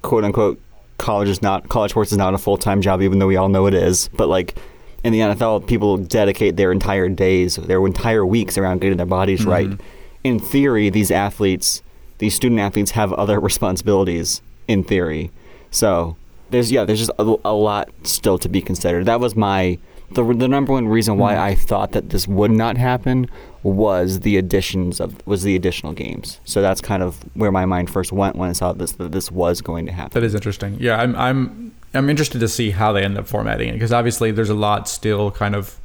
[0.00, 0.58] quote unquote,
[0.98, 3.48] college is not college sports is not a full time job, even though we all
[3.48, 4.08] know it is.
[4.08, 4.56] But like
[5.04, 9.40] in the NFL, people dedicate their entire days, their entire weeks around getting their bodies
[9.40, 9.50] mm-hmm.
[9.50, 9.80] right.
[10.24, 11.82] In theory, these athletes,
[12.18, 14.42] these student athletes, have other responsibilities.
[14.66, 15.30] In theory,
[15.70, 16.16] so
[16.50, 19.06] there's yeah, there's just a, a lot still to be considered.
[19.06, 19.78] That was my
[20.12, 23.28] the the number one reason why I thought that this would not happen
[23.62, 26.40] was the additions of was the additional games.
[26.44, 29.30] So that's kind of where my mind first went when I saw this that this
[29.30, 30.18] was going to happen.
[30.18, 30.76] that is interesting.
[30.80, 34.30] Yeah, I'm I'm I'm interested to see how they end up formatting it because obviously
[34.30, 35.78] there's a lot still kind of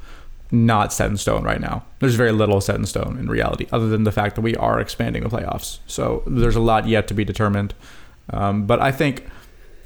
[0.52, 1.84] not set in stone right now.
[2.00, 4.80] There's very little set in stone in reality, other than the fact that we are
[4.80, 5.80] expanding the playoffs.
[5.88, 7.74] So there's a lot yet to be determined.
[8.30, 9.26] Um, but I think,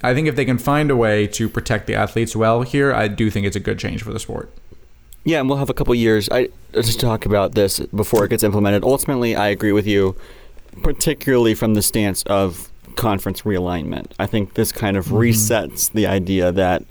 [0.03, 3.07] I think if they can find a way to protect the athletes well here, I
[3.07, 4.51] do think it's a good change for the sport.
[5.23, 6.29] Yeah, and we'll have a couple years.
[6.31, 8.83] I just talk about this before it gets implemented.
[8.83, 10.15] Ultimately, I agree with you,
[10.83, 14.11] particularly from the stance of conference realignment.
[14.19, 15.17] I think this kind of mm-hmm.
[15.17, 16.85] resets the idea that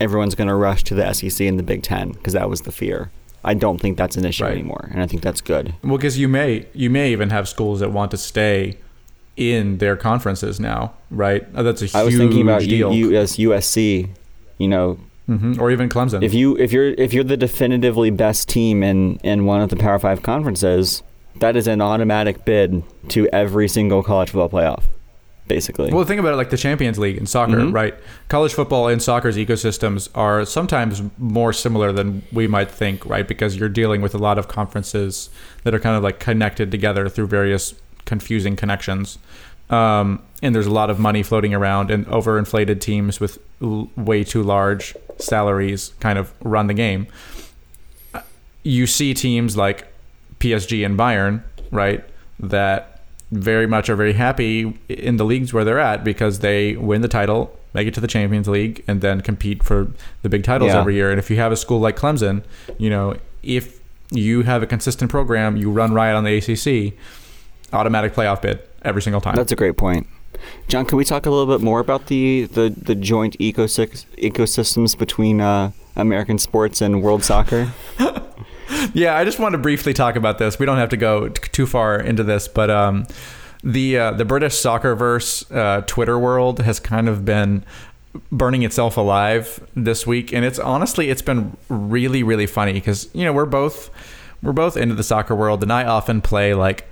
[0.00, 2.72] everyone's going to rush to the SEC and the Big Ten because that was the
[2.72, 3.10] fear.
[3.44, 4.52] I don't think that's an issue Right.
[4.52, 5.74] anymore, and I think that's good.
[5.84, 8.78] Well, because you may you may even have schools that want to stay
[9.36, 11.46] in their conferences now, right?
[11.54, 12.92] Uh, That's a huge I was thinking about deal.
[12.92, 14.08] U- US, USC.
[14.58, 16.22] You know, hmm Or even Clemson.
[16.22, 19.76] if you if you're if you're the definitively best team in in one of the
[19.76, 21.02] Power Five conferences,
[21.40, 24.84] that is an automatic bid to every single college football playoff,
[25.48, 25.92] basically.
[25.92, 27.74] Well, think about it like the Champions League in soccer, Mhm.
[27.74, 27.94] right?
[28.28, 33.28] College football and soccer's ecosystems are sometimes more similar than we might think, right?
[33.28, 35.28] Because you're dealing with a lot of conferences
[35.64, 37.74] that are kind of like connected together through various
[38.06, 39.18] confusing connections.
[39.68, 44.22] Um, and there's a lot of money floating around, and overinflated teams with l- way
[44.24, 47.06] too large salaries kind of run the game.
[48.62, 49.86] You see teams like
[50.40, 52.04] PSG and Bayern, right?
[52.40, 53.00] That
[53.32, 57.08] very much are very happy in the leagues where they're at because they win the
[57.08, 59.88] title, make it to the Champions League, and then compete for
[60.22, 60.80] the big titles Yeah.
[60.80, 61.10] every year.
[61.10, 62.42] And if you have a school like Clemson,
[62.78, 66.92] you know, if you have a consistent program, you run riot on the ACC,
[67.76, 69.36] automatic playoff bid every single time.
[69.36, 70.06] That's a great point.
[70.68, 74.98] John, can we talk a little bit more about the, the, the joint ecosys- ecosystems
[74.98, 77.72] between uh, American sports and world soccer?
[78.92, 80.58] yeah, I just want to briefly talk about this.
[80.58, 83.06] We don't have to go t- too far into this, but um,
[83.62, 87.64] the uh, the British soccerverse uh, Twitter world has kind of been
[88.32, 93.24] burning itself alive this week, and it's honestly it's been really really funny because you
[93.24, 93.90] know we're both
[94.42, 96.86] we're both into the soccer world, and I often play like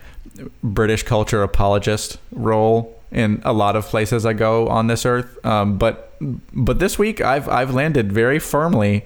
[0.63, 5.45] British culture apologist role in a lot of places I go on this earth.
[5.45, 6.13] Um, but
[6.53, 9.05] but this week I've I've landed very firmly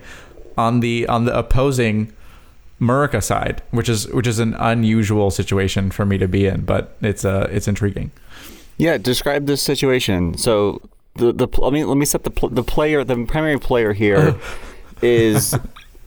[0.56, 2.12] on the on the opposing
[2.80, 6.96] Murica side, which is which is an unusual situation for me to be in, but
[7.00, 8.10] it's uh it's intriguing.
[8.78, 10.38] Yeah, describe this situation.
[10.38, 10.80] So
[11.16, 14.36] the the I mean, let me set the pl- the player the primary player here
[15.02, 15.54] is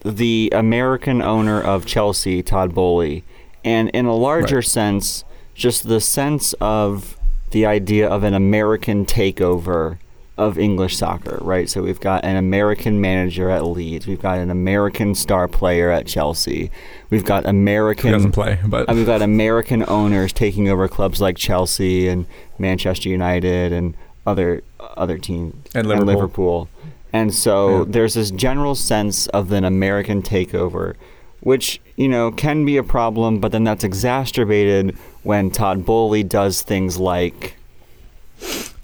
[0.04, 3.24] the American owner of Chelsea, Todd Boehly,
[3.63, 4.65] and in a larger right.
[4.65, 7.17] sense, just the sense of
[7.52, 9.97] the idea of an American takeover
[10.38, 11.69] of English soccer, right?
[11.69, 16.08] So we've got an American manager at Leeds, we've got an American star player at
[16.08, 16.71] Chelsea,
[17.10, 22.08] we've got American doesn't play, but we've got American owners taking over clubs like Chelsea
[22.08, 22.26] and
[22.58, 23.95] Manchester United and
[24.26, 26.10] other other teams and Liverpool.
[26.10, 26.69] And, Liverpool.
[27.13, 27.86] and so yeah.
[27.89, 30.95] there's this general sense of an American takeover,
[31.41, 36.62] which you know can be a problem, but then that's exacerbated when Todd Boehly does
[36.62, 37.56] things like.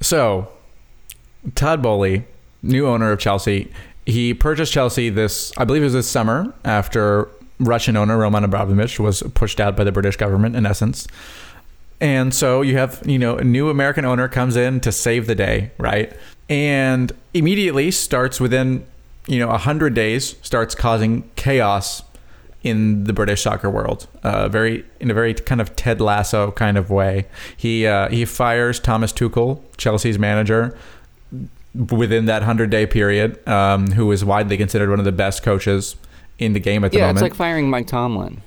[0.02, 0.50] So,
[1.56, 2.26] Todd Boehly,
[2.62, 3.72] new owner of Chelsea,
[4.06, 9.00] he purchased Chelsea this, I believe it was this summer after Russian owner Roman Abramovich
[9.00, 11.08] was pushed out by the British government, in essence.
[12.00, 15.36] And so you have, you know, a new American owner comes in to save the
[15.36, 16.14] day, right?
[16.48, 18.86] And immediately starts within,
[19.26, 22.04] you know, 100 days, starts causing chaos
[22.68, 24.08] in the British soccer world.
[24.24, 27.28] Uh, very in a very kind of Ted Lasso kind of way.
[27.56, 30.78] He uh, he fires Thomas Tuchel, Chelsea's manager,
[31.74, 35.96] within that 100 day period, um, who is widely considered one of the best coaches
[36.40, 37.20] in the game at the yeah, moment.
[37.20, 38.42] Yeah, it's like firing Mike Tomlin.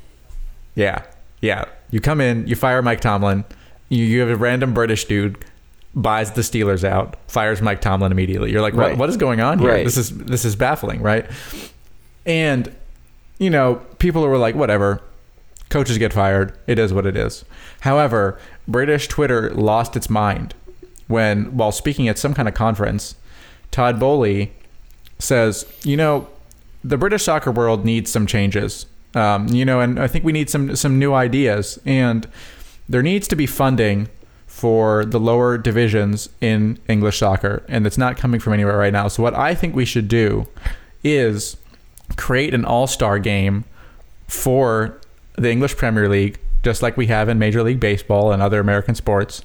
[0.75, 1.05] Yeah,
[1.41, 1.65] yeah.
[1.91, 3.45] You come in, you fire Mike Tomlin,
[3.89, 5.45] you, you have a random British dude
[5.95, 8.53] buys the Steelers out, fires Mike Tomlin immediately.
[8.53, 8.91] You're like, right.
[8.91, 9.71] what, what is going on here?
[9.71, 9.85] Right.
[9.85, 11.27] This is this is baffling, right?
[12.25, 12.75] And
[13.39, 15.01] you know, people were like, whatever,
[15.69, 16.59] coaches get fired.
[16.67, 17.45] It is what it is.
[17.81, 20.55] However, British Twitter lost its mind
[21.07, 23.15] when, while speaking at some kind of conference,
[23.71, 24.53] Todd Boehly
[25.21, 26.29] says, you know,
[26.83, 28.87] the British soccer world needs some changes.
[29.15, 32.29] Um, you know, and I think we need some some new ideas, and
[32.89, 34.09] there needs to be funding
[34.47, 39.09] for the lower divisions in English soccer, and it's not coming from anywhere right now.
[39.09, 40.47] So what I think we should do
[41.03, 41.57] is
[42.17, 43.65] create an all-star game
[44.31, 45.01] for
[45.37, 48.95] the English Premier League, just like we have in Major League Baseball and other American
[48.95, 49.45] sports,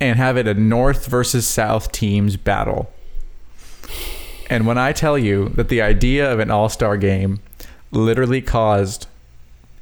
[0.00, 2.90] and have it a North versus South teams battle.
[4.50, 7.40] And when I tell you that the idea of an all-star game
[7.92, 9.06] literally caused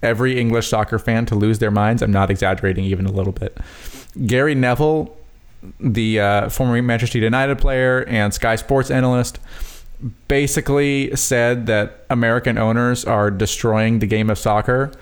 [0.02, 2.02] every English soccer fan to lose their minds.
[2.02, 3.56] I'm not exaggerating even a little bit.
[4.26, 5.16] Gary Neville,
[5.78, 9.38] the uh, former Manchester United player and Sky Sports analyst,
[10.28, 14.92] basically said that American owners are destroying the game of soccer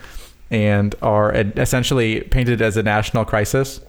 [0.51, 3.81] and are essentially painted as a national crisis.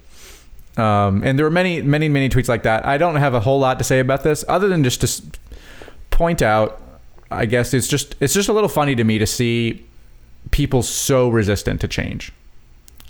[0.78, 2.86] Um, and there were many, many, many tweets like that.
[2.86, 5.40] I don't have a whole lot to say about this, other than just to
[6.10, 6.82] point out
[7.32, 9.86] I guess it's just it's just a little funny to me to see
[10.52, 12.32] people so resistant to change.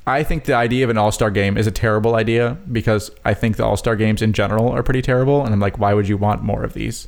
[0.05, 3.33] I think the idea of an All Star game is a terrible idea because I
[3.33, 6.07] think the All Star games in general are pretty terrible, and I'm like, why would
[6.07, 7.07] you want more of these?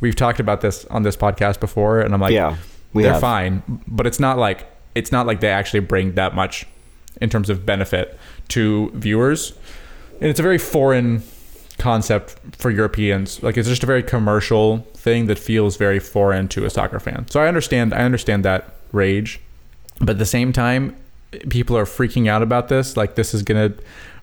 [0.00, 2.56] We've talked about this on this podcast before, and I'm like, yeah,
[2.94, 3.20] they're have.
[3.20, 6.66] fine, but it's not like it's not like they actually bring that much
[7.20, 9.52] in terms of benefit to viewers,
[10.20, 11.22] and it's a very foreign
[11.78, 13.42] concept for Europeans.
[13.42, 17.26] Like it's just a very commercial thing that feels very foreign to a soccer fan.
[17.28, 19.40] So I understand I understand that rage.
[19.98, 20.96] But at the same time,
[21.48, 22.96] people are freaking out about this.
[22.96, 23.74] Like this is gonna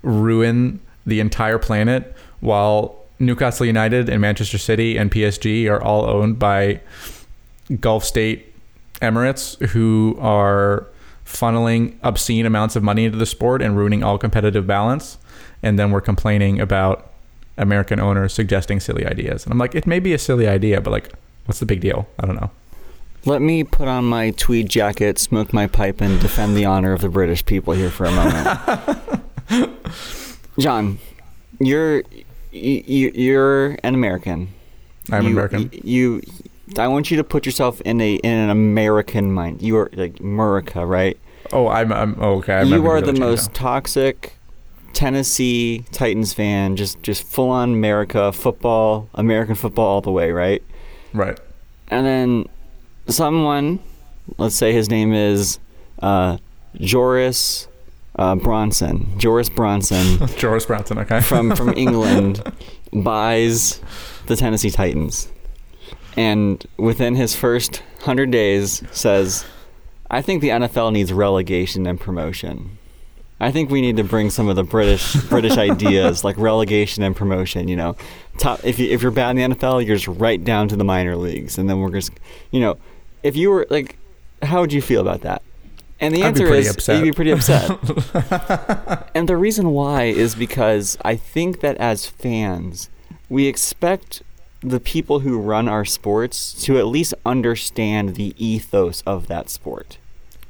[0.01, 6.39] ruin the entire planet while Newcastle United and Manchester City and PSG are all owned
[6.39, 6.81] by
[7.79, 8.53] Gulf state
[9.01, 10.87] Emirates who are
[11.25, 15.17] funneling obscene amounts of money into the sport and ruining all competitive balance.
[15.61, 17.11] And then we're complaining about
[17.57, 19.45] American owners suggesting silly ideas.
[19.45, 21.13] And I'm like, it may be a silly idea, but like,
[21.45, 22.07] what's the big deal?
[22.19, 22.51] I don't know.
[23.25, 26.99] Let me put on my tweed jacket, smoke my pipe, and defend the honor of
[26.99, 28.99] the British people here for a moment.
[30.59, 30.99] John,
[31.59, 32.03] you're
[32.53, 34.49] you, you're an American.
[35.11, 35.69] I'm you, American.
[35.73, 36.21] You,
[36.77, 39.61] I want you to put yourself in a in an American mind.
[39.61, 41.17] You are like America, right?
[41.51, 42.55] Oh, I'm, I'm oh, okay.
[42.55, 43.53] I'm you are the most now.
[43.53, 44.37] toxic
[44.93, 50.63] Tennessee Titans fan, just just full on America football, American football all the way, right?
[51.13, 51.37] Right.
[51.89, 52.45] And then
[53.07, 53.79] someone,
[54.37, 55.59] let's say his name is
[56.01, 56.37] uh,
[56.79, 57.67] Joris
[58.17, 61.21] uh, Bronson, Joris Bronson, Joris Bronson, okay.
[61.29, 62.41] from from England,
[62.93, 63.81] buys
[64.27, 65.29] the Tennessee Titans,
[66.15, 69.45] and within his first hundred days says,
[70.11, 72.77] "I think the NFL needs relegation and promotion."
[73.39, 77.15] I think we need to bring some of the British British ideas like relegation and
[77.15, 77.67] promotion.
[77.67, 77.95] You know,
[78.37, 80.85] top if you if you're bad in the NFL, you're just right down to the
[80.85, 82.11] minor leagues, and then we're just,
[82.51, 82.77] you know,
[83.21, 83.97] if you were like,
[84.43, 85.41] how would you feel about that?
[85.99, 86.99] And the answer is upset.
[86.99, 87.69] you'd be pretty upset.
[89.15, 92.89] and the reason why is because I think that as fans,
[93.29, 94.21] we expect
[94.61, 99.97] the people who run our sports to at least understand the ethos of that sport.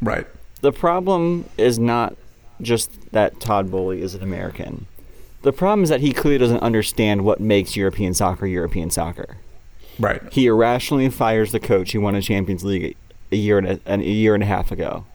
[0.01, 0.27] right.
[0.61, 2.15] The problem is not
[2.61, 4.85] just that Todd Boehly is an American.
[5.41, 9.37] The problem is that he clearly doesn't understand what makes European soccer European soccer.
[9.99, 10.21] Right.
[10.31, 12.95] He irrationally fires the coach who won a Champions League
[13.31, 15.05] a year and a, a year and a half ago,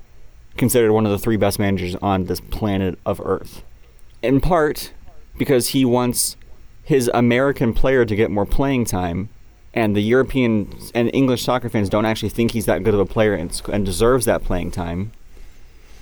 [0.59, 3.63] considered one of the three best managers on this planet of Earth.
[4.23, 4.93] In part
[5.39, 6.37] because he wants
[6.83, 9.29] his American player to get more playing time,
[9.73, 13.07] and the European and English soccer fans don't actually think he's that good of a
[13.07, 15.13] player and, and deserves that playing time.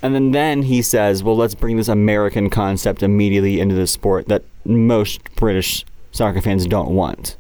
[0.03, 4.29] And then, then he says, well, let's bring this American concept immediately into the sport
[4.29, 7.37] that most British soccer fans don't want.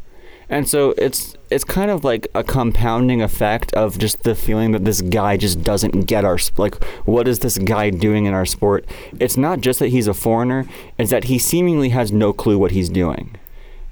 [0.48, 4.84] And so it's it's kind of like a compounding effect of just the feeling that
[4.84, 8.84] this guy just doesn't get our like what is this guy doing in our sport?
[9.20, 10.66] It's not just that he's a foreigner,
[10.98, 13.36] it's that he seemingly has no clue what he's doing.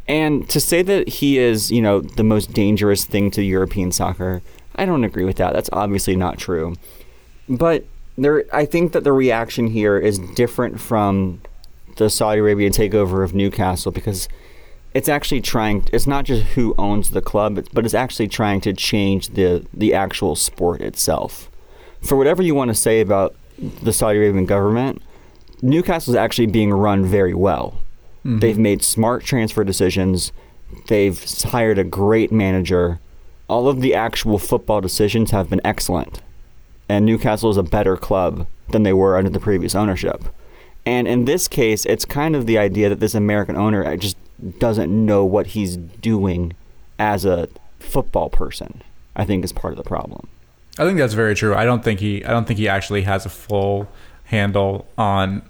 [0.07, 4.43] And to say that he is, you know, the most dangerous thing to European soccer,
[4.75, 5.55] I don't agree with that.
[5.55, 6.75] That's obviously not true.
[7.49, 7.85] But
[8.19, 11.41] there, I think that the reaction here is different from
[11.97, 14.29] the Saudi Arabian takeover of Newcastle because
[14.95, 15.87] it's actually trying.
[15.93, 19.93] It's not just who owns the club, but it's actually trying to change the the
[19.93, 21.51] actual sport itself.
[22.01, 25.03] For whatever you want to say about the Saudi Arabian government,
[25.63, 27.79] Newcastle is actually being run very well.
[28.25, 28.39] Mm-hmm.
[28.39, 30.33] They've made smart transfer decisions.
[30.87, 33.01] They've hired a great manager.
[33.49, 36.23] All of the actual football decisions have been excellent.
[36.89, 40.25] And Newcastle is a better club than they were under the previous ownership.
[40.87, 44.17] And in this case, it's kind of the idea that this American owner just
[44.59, 46.53] doesn't know what he's doing
[46.99, 48.83] as a football person.
[49.17, 50.29] I think is part of the problem.
[50.79, 51.55] I think that's very true.
[51.55, 53.89] I don't think he I don't think he actually has a full
[54.25, 55.43] handle on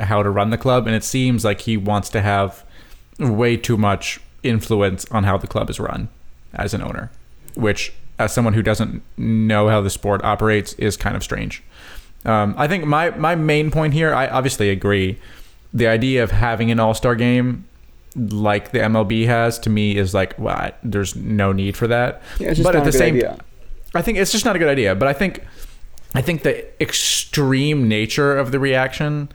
[0.00, 2.64] how to run the club and it seems like he wants to have
[3.18, 6.08] way too much influence on how the club is run
[6.54, 7.10] as an owner,
[7.54, 11.62] which as someone who doesn't know how the sport operates is kind of strange.
[12.24, 15.18] Um, I think my my main point here, I obviously agree.
[15.72, 17.66] The idea of having an All Star game
[18.16, 22.22] like the MLB has to me is like, well, there's no need for that.
[22.64, 23.16] but at the same
[23.94, 24.94] I think it's just not a good idea.
[24.94, 25.44] But I think
[26.14, 29.28] I think the extreme nature of the reaction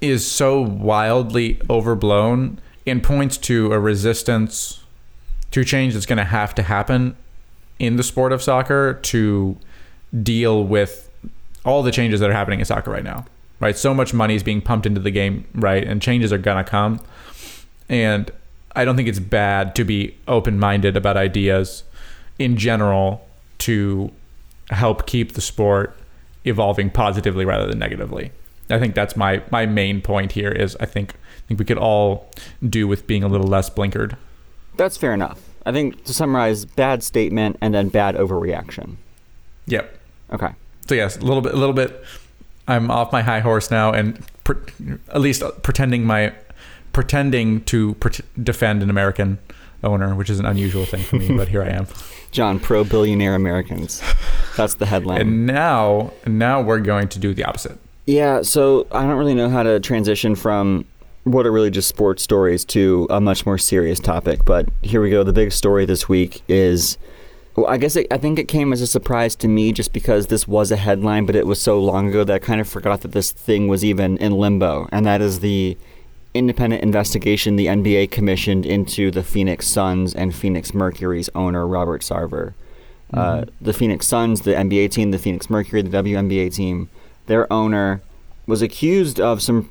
[0.00, 4.82] is so wildly overblown and points to a resistance
[5.50, 7.16] to change that's going to have to happen
[7.78, 9.56] in the sport of soccer to
[10.22, 11.10] deal with
[11.64, 13.24] all the changes that are happening in soccer right now.
[13.60, 13.76] Right?
[13.76, 15.82] So much money is being pumped into the game, right?
[15.82, 17.00] And changes are going to come.
[17.88, 18.30] And
[18.76, 21.84] I don't think it's bad to be open-minded about ideas
[22.38, 23.26] in general
[23.58, 24.10] to
[24.70, 25.96] help keep the sport
[26.44, 28.32] evolving positively rather than negatively.
[28.70, 31.78] I think that's my my main point here is I think I think we could
[31.78, 32.30] all
[32.66, 34.16] do with being a little less blinkered.
[34.76, 35.40] That's fair enough.
[35.66, 38.96] I think to summarize, bad statement and then bad overreaction.
[39.66, 39.98] Yep.
[40.32, 40.48] Okay.
[40.86, 42.02] So yes, a little bit a little bit
[42.66, 44.24] I'm off my high horse now and
[45.08, 46.32] at least pretending my
[46.94, 49.38] pretending to pre- defend an American
[49.82, 51.86] owner, which is an unusual thing for me, but here I am.
[52.30, 54.02] John, pro billionaire Americans.
[54.56, 55.20] That's the headline.
[55.20, 57.78] And now now we're going to do the opposite.
[58.06, 60.84] Yeah, so I don't really know how to transition from
[61.24, 65.10] what are really just sports stories to a much more serious topic, but here we
[65.10, 65.22] go.
[65.22, 66.98] The big story this week is
[67.56, 70.26] well, I guess it, I think it came as a surprise to me just because
[70.26, 73.02] this was a headline, but it was so long ago that I kind of forgot
[73.02, 75.76] that this thing was even in limbo, and that is the
[76.34, 82.54] independent investigation the NBA commissioned into the Phoenix Suns and Phoenix Mercury's owner, Robert Sarver.
[83.12, 86.90] Uh, the Phoenix Suns, the NBA team, the Phoenix Mercury, the WNBA team,
[87.26, 88.02] their owner
[88.46, 89.70] was accused of some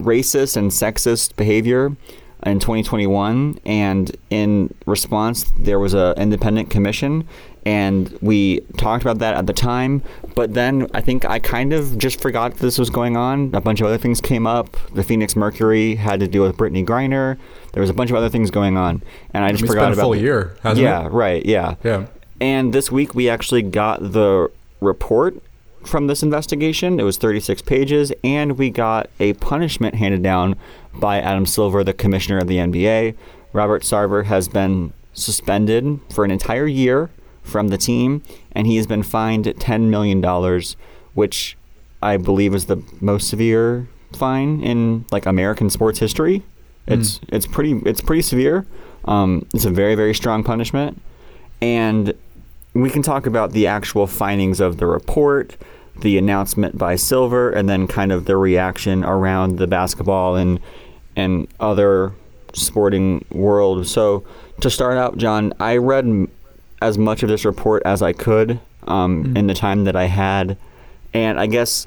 [0.00, 1.96] racist and sexist behavior
[2.44, 7.26] in 2021 and in response there was a independent commission
[7.66, 10.02] and we talked about that at the time
[10.34, 13.80] but then i think i kind of just forgot this was going on a bunch
[13.80, 17.36] of other things came up the phoenix mercury had to deal with Brittney Griner
[17.74, 19.02] there was a bunch of other things going on
[19.34, 21.12] and i just It's forgot been a about full the- year, hasn't yeah it?
[21.12, 22.06] right yeah Yeah.
[22.40, 25.36] and this week we actually got the report
[25.84, 27.00] from this investigation.
[27.00, 30.56] It was 36 pages, and we got a punishment handed down
[30.94, 33.16] by Adam Silver, the commissioner of the NBA.
[33.52, 37.10] Robert Sarver has been suspended for an entire year
[37.42, 38.22] from the team,
[38.52, 40.22] and he has been fined $10 million,
[41.14, 41.56] which
[42.02, 46.42] I believe is the most severe fine in like American sports history.
[46.86, 47.24] It's mm.
[47.28, 48.66] it's pretty it's pretty severe.
[49.04, 51.00] Um, it's a very very strong punishment,
[51.60, 52.14] and
[52.74, 55.56] we can talk about the actual findings of the report,
[56.00, 60.60] the announcement by Silver, and then kind of the reaction around the basketball and
[61.16, 62.12] and other
[62.52, 63.86] sporting world.
[63.86, 64.24] So
[64.60, 66.28] to start out, John, I read
[66.80, 69.36] as much of this report as I could um, mm.
[69.36, 70.56] in the time that I had,
[71.12, 71.86] and I guess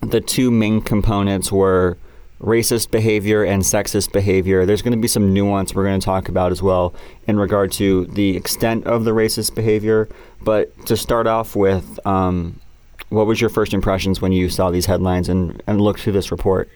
[0.00, 1.96] the two main components were
[2.44, 4.66] racist behavior and sexist behavior.
[4.66, 6.94] There's going to be some nuance we're going to talk about as well
[7.26, 10.08] in regard to the extent of the racist behavior.
[10.42, 12.60] But to start off with, um,
[13.08, 16.30] what was your first impressions when you saw these headlines and, and looked through this
[16.30, 16.68] report?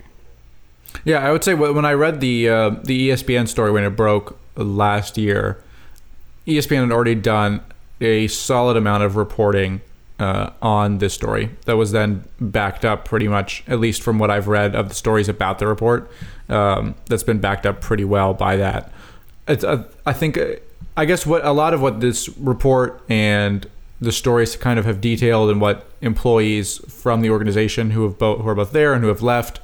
[1.04, 4.38] Yeah, I would say when I read the uh, the ESPN story when it broke
[4.56, 5.62] last year,
[6.46, 7.60] ESPN had already done
[8.00, 9.82] a solid amount of reporting
[10.18, 14.30] uh, on this story that was then backed up pretty much, at least from what
[14.30, 16.10] I've read of the stories about the report.
[16.48, 18.92] Um, that's been backed up pretty well by that.
[19.46, 20.38] It's, uh, I think,
[20.96, 23.66] I guess what a lot of what this report and
[24.00, 28.40] the stories kind of have detailed and what employees from the organization who have both
[28.40, 29.60] who are both there and who have left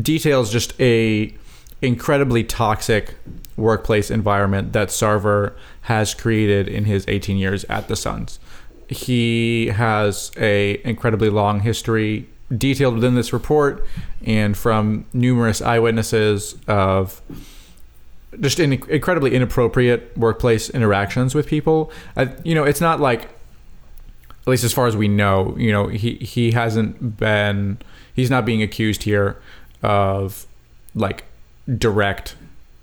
[0.00, 1.34] details just a
[1.80, 3.14] incredibly toxic
[3.56, 8.38] workplace environment that Sarver has created in his 18 years at the Suns
[8.92, 13.86] he has a incredibly long history detailed within this report
[14.24, 17.22] and from numerous eyewitnesses of
[18.40, 21.90] just in incredibly inappropriate workplace interactions with people.
[22.16, 25.88] Uh, you know, it's not like, at least as far as we know, you know,
[25.88, 27.78] he he hasn't been,
[28.14, 29.40] he's not being accused here
[29.82, 30.46] of
[30.94, 31.24] like
[31.78, 32.36] direct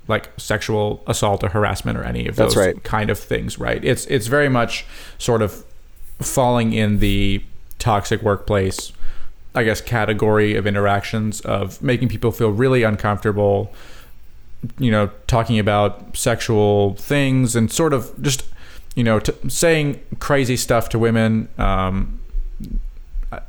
[0.08, 2.84] like sexual assault or harassment or any of those right.
[2.84, 3.84] kind of things, right?
[3.86, 4.86] It's it's very much
[5.20, 5.64] sort of
[6.22, 7.44] falling in the
[7.80, 8.92] toxic workplace,
[9.56, 13.74] I guess, category of interactions of making people feel really uncomfortable,
[14.78, 18.46] you know, talking about sexual things and sort of just,
[18.96, 21.48] you know, t- saying crazy stuff to women.
[21.58, 22.20] Um,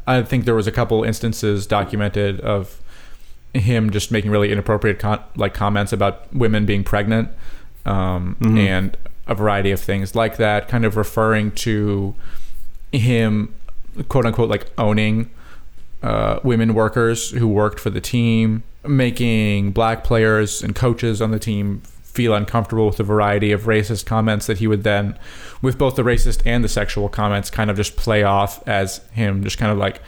[0.06, 2.80] I think there was a couple instances documented of
[3.54, 7.30] him just making really inappropriate con- like comments about women being pregnant
[7.84, 8.58] um, mm-hmm.
[8.58, 8.96] and
[9.26, 12.14] a variety of things like that, kind of referring to
[12.93, 13.55] him
[14.09, 15.30] quote unquote like owning
[16.03, 21.38] uh, women workers who worked for the team, making black players and coaches on the
[21.38, 25.16] team feel uncomfortable with the variety of racist comments that he would then,
[25.62, 29.45] with both the racist and the sexual comments, kind of just play off as him
[29.45, 30.03] just kind of like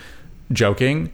[0.50, 1.12] joking,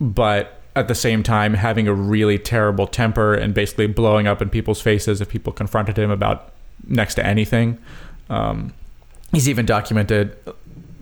[0.00, 4.48] but at the same time having a really terrible temper and basically blowing up in
[4.48, 6.52] people's faces if people confronted him about
[6.86, 7.76] next to anything.
[8.28, 8.72] Um,
[9.32, 10.36] he's even documented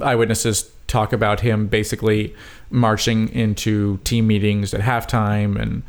[0.01, 2.35] eyewitnesses talk about him basically
[2.71, 5.83] marching into team meetings at halftime and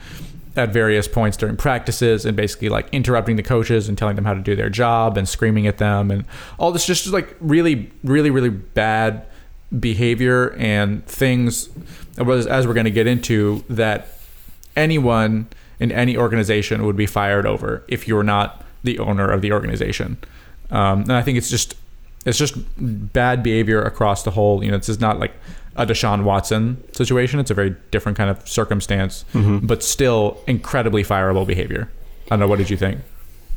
[0.56, 4.34] at various points during practices and basically like interrupting the coaches and telling them how
[4.34, 6.26] to do their job and screaming at them and
[6.58, 9.26] all this just like really really really bad
[9.80, 11.70] behavior and things
[12.18, 14.08] as we're going to get into that
[14.76, 15.48] anyone
[15.80, 20.18] in any organization would be fired over if you're not the owner of the organization.
[20.72, 21.76] Um, and i think it's just
[22.30, 24.64] it's just bad behavior across the whole.
[24.64, 25.34] You know, this is not like
[25.76, 27.40] a Deshaun Watson situation.
[27.40, 29.66] It's a very different kind of circumstance, mm-hmm.
[29.66, 31.90] but still incredibly fireable behavior.
[32.26, 32.48] I don't know.
[32.48, 33.02] What did you think?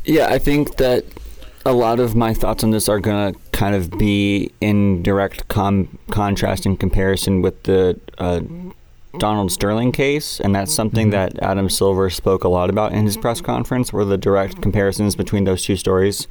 [0.04, 1.04] Yeah, I think that
[1.64, 5.48] a lot of my thoughts on this are going to kind of be in direct
[5.48, 8.40] com- contrast and comparison with the uh,
[9.18, 11.36] Donald Sterling case, and that's something mm-hmm.
[11.36, 15.14] that Adam Silver spoke a lot about in his press conference, were the direct comparisons
[15.14, 16.26] between those two stories.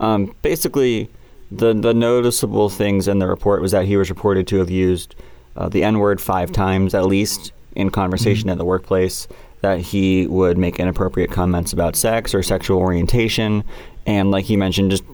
[0.00, 1.10] Um, basically,
[1.56, 5.14] the the noticeable things in the report was that he was reported to have used
[5.56, 8.50] uh, the N word five times at least in conversation mm-hmm.
[8.50, 9.28] at the workplace.
[9.60, 13.62] That he would make inappropriate comments about sex or sexual orientation,
[14.06, 15.04] and like he mentioned, just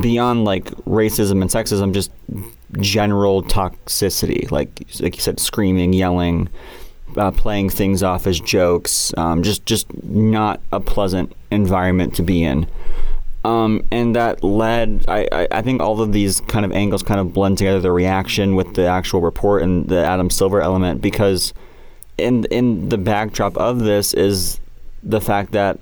[0.00, 2.12] beyond like racism and sexism, just
[2.80, 6.48] general toxicity, like like you said, screaming, yelling,
[7.16, 12.44] uh, playing things off as jokes, um, just just not a pleasant environment to be
[12.44, 12.68] in.
[13.44, 17.20] Um, and that led, I, I, I, think all of these kind of angles kind
[17.20, 21.52] of blend together the reaction with the actual report and the Adam Silver element because
[22.16, 24.60] in in the backdrop of this is
[25.02, 25.78] the fact that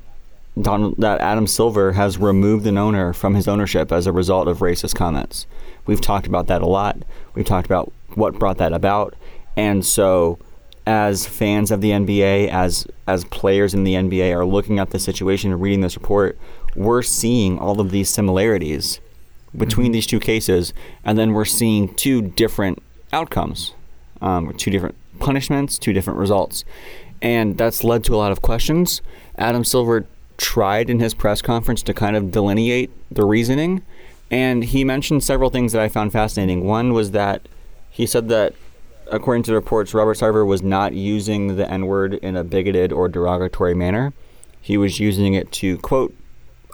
[0.61, 4.59] Donald, that Adam Silver has removed an owner from his ownership as a result of
[4.59, 5.47] racist comments.
[5.87, 6.99] We've talked about that a lot.
[7.35, 9.15] We've talked about what brought that about,
[9.57, 10.39] and so
[10.87, 14.99] as fans of the NBA, as as players in the NBA are looking at the
[14.99, 16.39] situation and reading this report,
[16.75, 19.01] we're seeing all of these similarities
[19.57, 19.93] between mm-hmm.
[19.93, 20.73] these two cases,
[21.05, 23.75] and then we're seeing two different outcomes,
[24.21, 26.65] um, two different punishments, two different results,
[27.21, 29.03] and that's led to a lot of questions.
[29.37, 30.07] Adam Silver
[30.39, 33.83] tried in his press conference to kind of delineate the reasoning,
[34.31, 36.65] and he mentioned several things that I found fascinating.
[36.65, 37.47] One was that
[37.91, 38.55] he said that
[39.11, 42.93] according to the reports, Robert Sarver was not using the N word in a bigoted
[42.93, 44.15] or derogatory manner.
[44.61, 46.15] He was using it to quote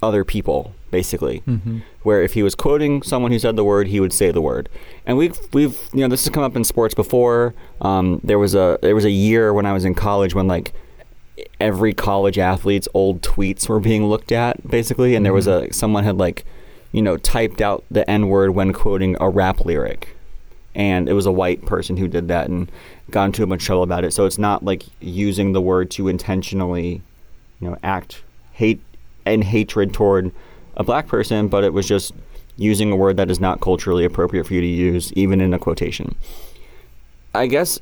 [0.02, 1.42] other people, basically.
[1.46, 1.80] Mm-hmm.
[2.02, 4.68] Where if he was quoting someone who said the word, he would say the word.
[5.06, 7.54] And we've we've you know this has come up in sports before.
[7.80, 10.72] Um, there was a there was a year when I was in college when like
[11.60, 15.24] every college athlete's old tweets were being looked at basically, and mm-hmm.
[15.24, 15.70] there was mm-hmm.
[15.70, 16.44] a someone had like
[16.92, 20.16] you know typed out the N word when quoting a rap lyric
[20.78, 22.70] and it was a white person who did that and
[23.10, 24.12] got into a bunch of trouble about it.
[24.12, 27.02] So it's not like using the word to intentionally,
[27.60, 28.22] you know, act
[28.52, 28.80] hate
[29.28, 30.32] and hatred toward
[30.76, 32.12] a black person, but it was just
[32.56, 35.58] using a word that is not culturally appropriate for you to use, even in a
[35.58, 36.14] quotation.
[37.34, 37.78] I guess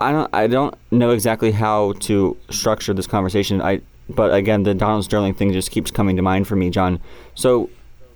[0.00, 3.60] I don't I don't know exactly how to structure this conversation.
[3.60, 7.00] I but again, the Donald Sterling thing just keeps coming to mind for me, John.
[7.34, 7.68] So,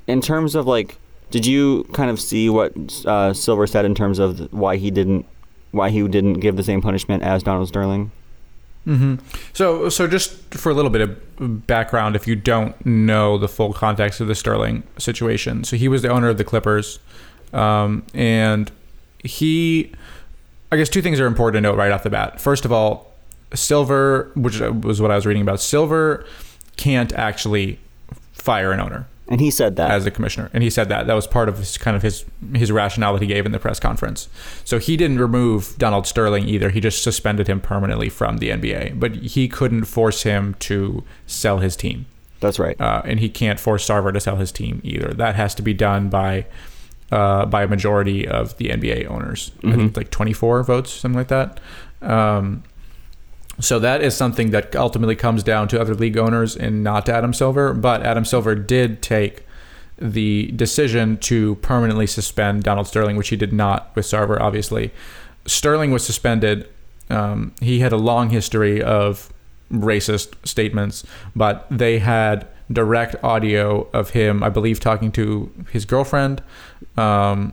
[0.07, 0.99] in terms of like
[1.31, 2.73] did you kind of see what
[3.07, 5.27] uh, Silver said in terms of why he didn't
[5.71, 8.11] why he didn't give the same punishment as Donald Sterling?
[8.91, 9.25] Mm-hmm.
[9.53, 13.73] So, so just for a little bit of background, if you don't know the full
[13.73, 16.99] context of the Sterling situation, so he was the owner of the Clippers,
[17.53, 18.73] um, and
[19.23, 19.93] he,
[20.73, 22.41] I guess, two things are important to note right off the bat.
[22.41, 23.13] First of all,
[23.55, 26.27] Silver, which was what I was reading about, Silver
[26.77, 27.79] can't actually
[28.33, 29.07] fire an owner.
[29.31, 31.59] And he said that as a commissioner, and he said that that was part of
[31.59, 34.29] his kind of his his rationale that he gave in the press conference.
[34.65, 36.71] So he didn't remove Donald Sterling either.
[36.71, 41.59] He just suspended him permanently from the NBA, but he couldn't force him to sell
[41.59, 42.07] his team.
[42.41, 42.79] That's right.
[42.81, 45.15] Uh, and he can't force Sarver to sell his team either.
[45.15, 46.47] That has to be done by
[47.13, 49.53] uh, by a majority of the NBA owners.
[49.59, 49.69] Mm-hmm.
[49.69, 51.61] I think like 24 votes, something like that.
[52.03, 52.63] Um,
[53.61, 57.15] so that is something that ultimately comes down to other league owners and not to
[57.15, 57.73] Adam Silver.
[57.75, 59.45] But Adam Silver did take
[59.99, 64.93] the decision to permanently suspend Donald Sterling, which he did not with Sarver, obviously.
[65.47, 66.69] Sterling was suspended.
[67.11, 69.33] Um, he had a long history of
[69.71, 71.05] racist statements,
[71.37, 76.43] but they had direct audio of him, I believe, talking to his girlfriend,
[76.97, 77.53] um,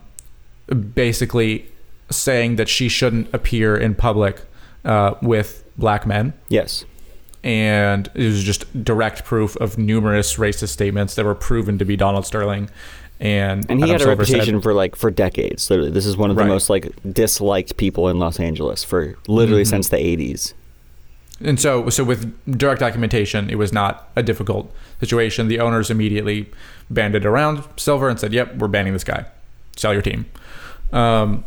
[0.94, 1.70] basically
[2.10, 4.40] saying that she shouldn't appear in public
[4.84, 6.34] uh, with black men.
[6.48, 6.84] Yes.
[7.44, 11.96] And it was just direct proof of numerous racist statements that were proven to be
[11.96, 12.68] Donald Sterling.
[13.20, 15.62] And and he Adam had a Silver reputation said, for like for decades.
[15.62, 16.48] So this is one of the right.
[16.48, 19.70] most like disliked people in Los Angeles for literally mm-hmm.
[19.70, 20.54] since the 80s.
[21.40, 25.46] And so, so with direct documentation, it was not a difficult situation.
[25.46, 26.50] The owners immediately
[26.90, 29.26] banded around Silver and said, "Yep, we're banning this guy.
[29.76, 30.26] Sell your team."
[30.92, 31.44] Um,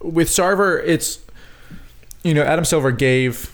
[0.00, 1.20] with Sarver, it's
[2.26, 3.52] you know, Adam Silver gave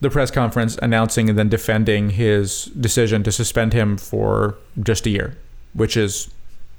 [0.00, 5.10] the press conference announcing and then defending his decision to suspend him for just a
[5.10, 5.36] year,
[5.74, 6.30] which is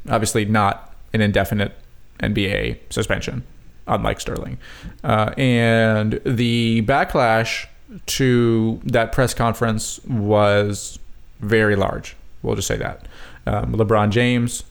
[0.10, 1.74] obviously not an indefinite
[2.20, 3.44] NBA suspension,
[3.88, 4.58] unlike Sterling.
[5.04, 7.68] Uh, and the backlash
[8.06, 10.98] to that press conference was
[11.42, 12.16] very large.
[12.42, 13.08] We'll just say that.
[13.46, 14.64] Um, LeBron James,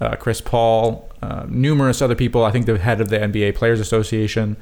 [0.00, 3.80] uh, Chris Paul, uh, numerous other people, I think the head of the NBA Players
[3.80, 4.56] Association,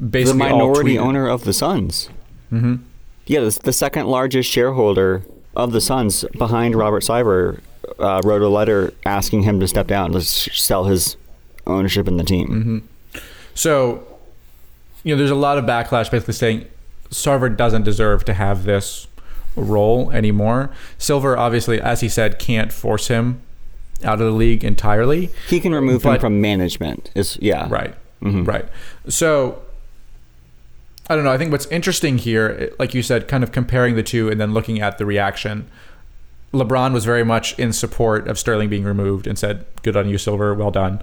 [0.00, 2.08] basically the minority owner of the Suns.
[2.52, 2.76] Mm-hmm.
[3.26, 5.22] Yeah, the, the, second largest shareholder
[5.54, 7.60] of the Suns, behind Robert Sarver,
[7.98, 11.16] uh, wrote a letter asking him to step down to sell his
[11.66, 12.48] ownership in the team.
[12.48, 13.20] Mm-hmm.
[13.54, 14.06] So,
[15.02, 16.66] you know, there's a lot of backlash basically saying
[17.10, 19.06] Sarver doesn't deserve to have this
[19.56, 20.70] role anymore.
[20.98, 23.40] Silver, obviously, as he said, can't force him
[24.04, 25.30] out of the league entirely.
[25.48, 27.10] He can remove but, him from management.
[27.14, 28.44] Is yeah, right, mm-hmm.
[28.44, 28.66] right.
[29.08, 29.62] So
[31.08, 31.32] I don't know.
[31.32, 34.52] I think what's interesting here, like you said, kind of comparing the two and then
[34.52, 35.68] looking at the reaction.
[36.52, 40.18] LeBron was very much in support of Sterling being removed and said, "Good on you,
[40.18, 40.54] Silver.
[40.54, 41.02] Well done."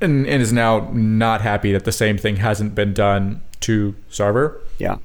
[0.00, 4.58] And, and is now not happy that the same thing hasn't been done to Sarver.
[4.78, 4.96] Yeah.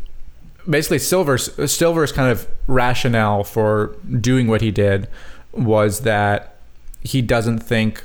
[0.69, 5.07] Basically, Silver's Silver's kind of rationale for doing what he did
[5.51, 6.57] was that
[7.01, 8.03] he doesn't think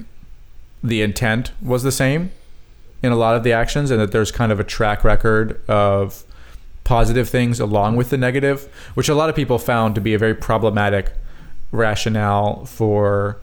[0.83, 2.31] the intent was the same
[3.03, 6.25] in a lot of the actions, and that there's kind of a track record of
[6.85, 10.19] positive things along with the negative, which a lot of people found to be a
[10.19, 11.13] very problematic
[11.73, 13.39] rationale for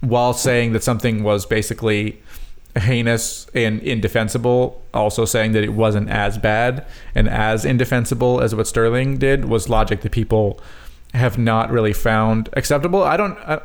[0.00, 2.20] while saying that something was basically
[2.76, 8.66] heinous and indefensible, also saying that it wasn't as bad and as indefensible as what
[8.66, 10.60] Sterling did was logic that people
[11.14, 13.02] have not really found acceptable.
[13.02, 13.38] I don't.
[13.38, 13.60] I,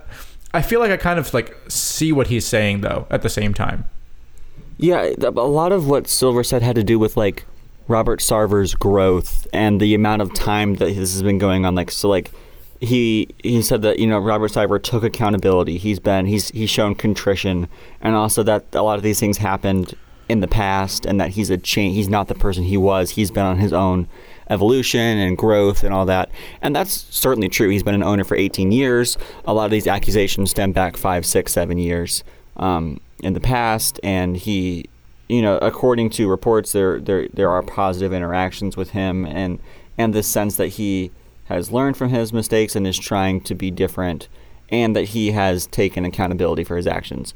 [0.53, 3.53] I feel like I kind of like see what he's saying though at the same
[3.53, 3.86] time.
[4.80, 7.45] Yeah, a lot of what Silver said had to do with like
[7.89, 11.75] Robert Sarver's growth and the amount of time that this has been going on.
[11.75, 12.32] Like, so like
[12.80, 15.77] he he said that you know Robert Sarver took accountability.
[15.77, 17.67] He's been he's he's shown contrition,
[17.99, 19.95] and also that a lot of these things happened
[20.30, 21.95] in the past, and that he's a change.
[21.95, 23.09] He's not the person he was.
[23.09, 24.07] He's been on his own
[24.49, 26.32] evolution and growth and all that.
[26.61, 27.67] And that's certainly true.
[27.67, 29.17] He's been an owner for 18 years.
[29.45, 32.23] A lot of these accusations stem back five, six, seven years
[32.57, 34.86] um, in the past, and he.
[35.32, 39.59] You know, according to reports, there there there are positive interactions with him, and
[39.95, 41.11] and this sense that he
[41.45, 44.28] has learned from his mistakes and is trying to be different,
[44.70, 47.36] and that he has taken accountability for his actions.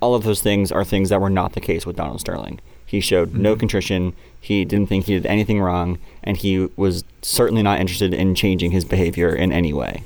[0.00, 2.60] All of those things are things that were not the case with Donald Sterling.
[2.84, 3.42] He showed mm-hmm.
[3.42, 4.14] no contrition.
[4.40, 8.72] He didn't think he did anything wrong, and he was certainly not interested in changing
[8.72, 10.04] his behavior in any way.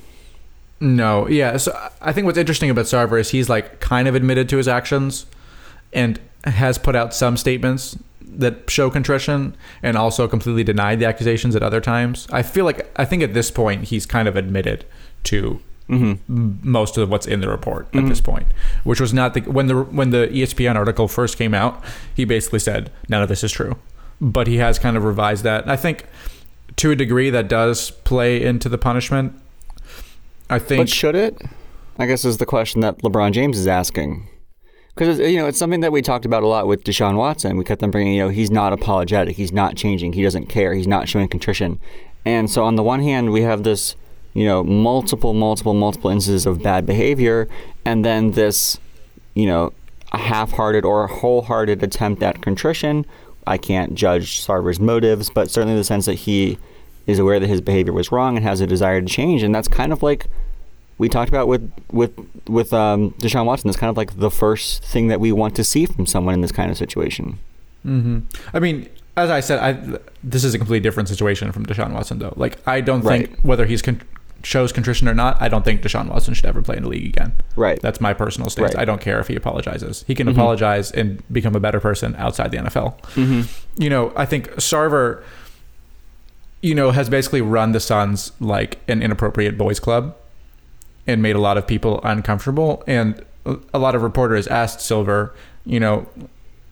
[0.81, 1.57] No, yeah.
[1.57, 4.69] So I think what's interesting about Sarver is he's like kind of admitted to his
[4.69, 5.27] actions
[5.93, 11.57] and has put out some statements that show contrition and also completely denied the accusations
[11.57, 12.27] at other times.
[12.31, 14.85] I feel like I think at this point he's kind of admitted
[15.25, 16.59] to mm-hmm.
[16.63, 18.01] most of what's in the report mm-hmm.
[18.01, 18.47] at this point,
[18.85, 21.83] which was not the when the when the ESPN article first came out.
[22.15, 23.77] He basically said none of this is true,
[24.21, 25.63] but he has kind of revised that.
[25.63, 26.05] And I think
[26.77, 29.41] to a degree that does play into the punishment.
[30.49, 31.41] I think, but should it?
[31.99, 34.29] I guess is the question that LeBron James is asking
[34.97, 37.57] because you know it's something that we talked about a lot with Deshaun Watson.
[37.57, 40.75] We kept on bringing, you know, he's not apologetic, he's not changing, he doesn't care,
[40.75, 41.79] he's not showing contrition.
[42.25, 43.95] And so on the one hand, we have this,
[44.35, 47.49] you know, multiple, multiple, multiple instances of bad behavior,
[47.85, 48.79] and then this,
[49.35, 49.73] you know,
[50.13, 53.05] a half-hearted or a wholehearted attempt at contrition.
[53.47, 56.59] I can't judge Sarver's motives, but certainly the sense that he
[57.07, 59.69] is aware that his behavior was wrong and has a desire to change, and that's
[59.69, 60.27] kind of like
[60.99, 62.13] we talked about with with
[62.49, 63.69] with um, Deshaun Watson.
[63.69, 66.41] It's kind of like the first thing that we want to see from someone in
[66.41, 67.39] this kind of situation.
[67.85, 68.21] Mm-hmm.
[68.55, 72.19] I mean, as I said, I this is a completely different situation from Deshaun Watson,
[72.19, 72.35] though.
[72.37, 73.29] Like, I don't right.
[73.29, 74.03] think whether he's con-
[74.43, 77.07] shows contrition or not, I don't think Deshaun Watson should ever play in the league
[77.07, 77.33] again.
[77.57, 77.81] Right.
[77.81, 78.75] That's my personal stance.
[78.75, 78.83] Right.
[78.83, 80.05] I don't care if he apologizes.
[80.07, 80.39] He can mm-hmm.
[80.39, 83.01] apologize and become a better person outside the NFL.
[83.15, 83.83] Mm-hmm.
[83.83, 85.23] You know, I think Sarver,
[86.63, 90.17] you know, has basically run the Suns like an inappropriate boys club
[91.07, 92.83] and made a lot of people uncomfortable.
[92.87, 93.25] And
[93.73, 95.35] a lot of reporters asked Silver,
[95.65, 96.09] you know,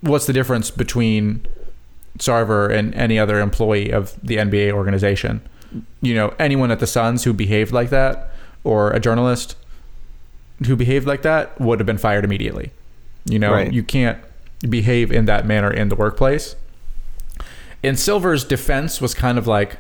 [0.01, 1.47] what's the difference between
[2.19, 5.41] Sarver and any other employee of the NBA organization?
[6.01, 8.31] You know, anyone at the Suns who behaved like that,
[8.63, 9.57] or a journalist
[10.67, 12.71] who behaved like that, would have been fired immediately.
[13.25, 13.73] You know, right.
[13.73, 14.19] you can't
[14.69, 16.57] behave in that manner in the workplace.
[17.85, 19.77] And Silver's defense was kind of like,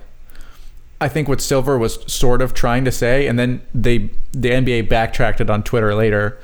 [1.00, 4.88] I think what Silver was sort of trying to say, and then they the NBA
[4.88, 6.38] backtracked it on Twitter later.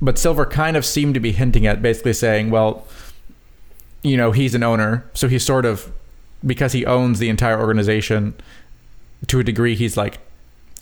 [0.00, 2.86] But Silver kind of seemed to be hinting at basically saying, well,
[4.02, 5.92] you know, he's an owner, so he's sort of
[6.46, 8.34] because he owns the entire organization
[9.26, 10.18] to a degree he's like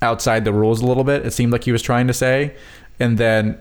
[0.02, 1.24] outside the rules a little bit.
[1.24, 2.54] It seemed like he was trying to say.
[3.00, 3.58] And then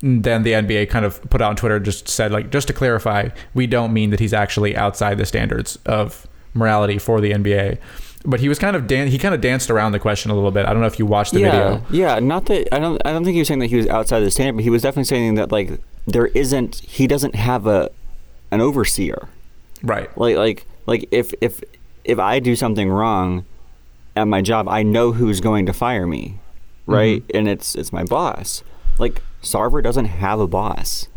[0.00, 3.28] then the NBA kind of put out on Twitter just said like just to clarify,
[3.54, 7.78] we don't mean that he's actually outside the standards of morality for the NBA
[8.24, 10.50] but he was kind of dan- he kind of danced around the question a little
[10.50, 10.66] bit.
[10.66, 11.86] I don't know if you watched the yeah, video.
[11.90, 14.20] Yeah, not that I don't I don't think he was saying that he was outside
[14.20, 17.90] the standard, but he was definitely saying that like there isn't he doesn't have a
[18.50, 19.28] an overseer.
[19.82, 20.16] Right.
[20.16, 21.62] Like like like if if
[22.04, 23.44] if I do something wrong
[24.16, 26.38] at my job, I know who's going to fire me.
[26.86, 27.22] Right?
[27.22, 27.36] Mm-hmm.
[27.36, 28.62] And it's it's my boss.
[28.98, 31.08] Like Sarver doesn't have a boss.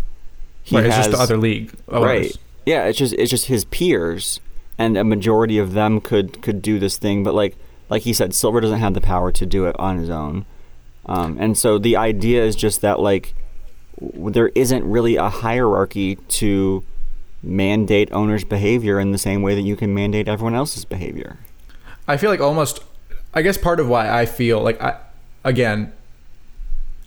[0.64, 1.74] He right, has, it's just the other league.
[1.90, 2.06] Owners.
[2.06, 2.38] Right.
[2.66, 4.40] Yeah, it's just it's just his peers
[4.78, 7.24] and a majority of them could could do this thing.
[7.24, 7.56] But like
[7.90, 10.46] like he said, Silver doesn't have the power to do it on his own.
[11.06, 13.34] Um, and so the idea is just that like
[14.00, 16.84] w- there isn't really a hierarchy to
[17.42, 21.38] mandate owners' behavior in the same way that you can mandate everyone else's behavior.
[22.08, 22.84] I feel like almost,
[23.34, 24.98] I guess part of why I feel like I,
[25.44, 25.94] again,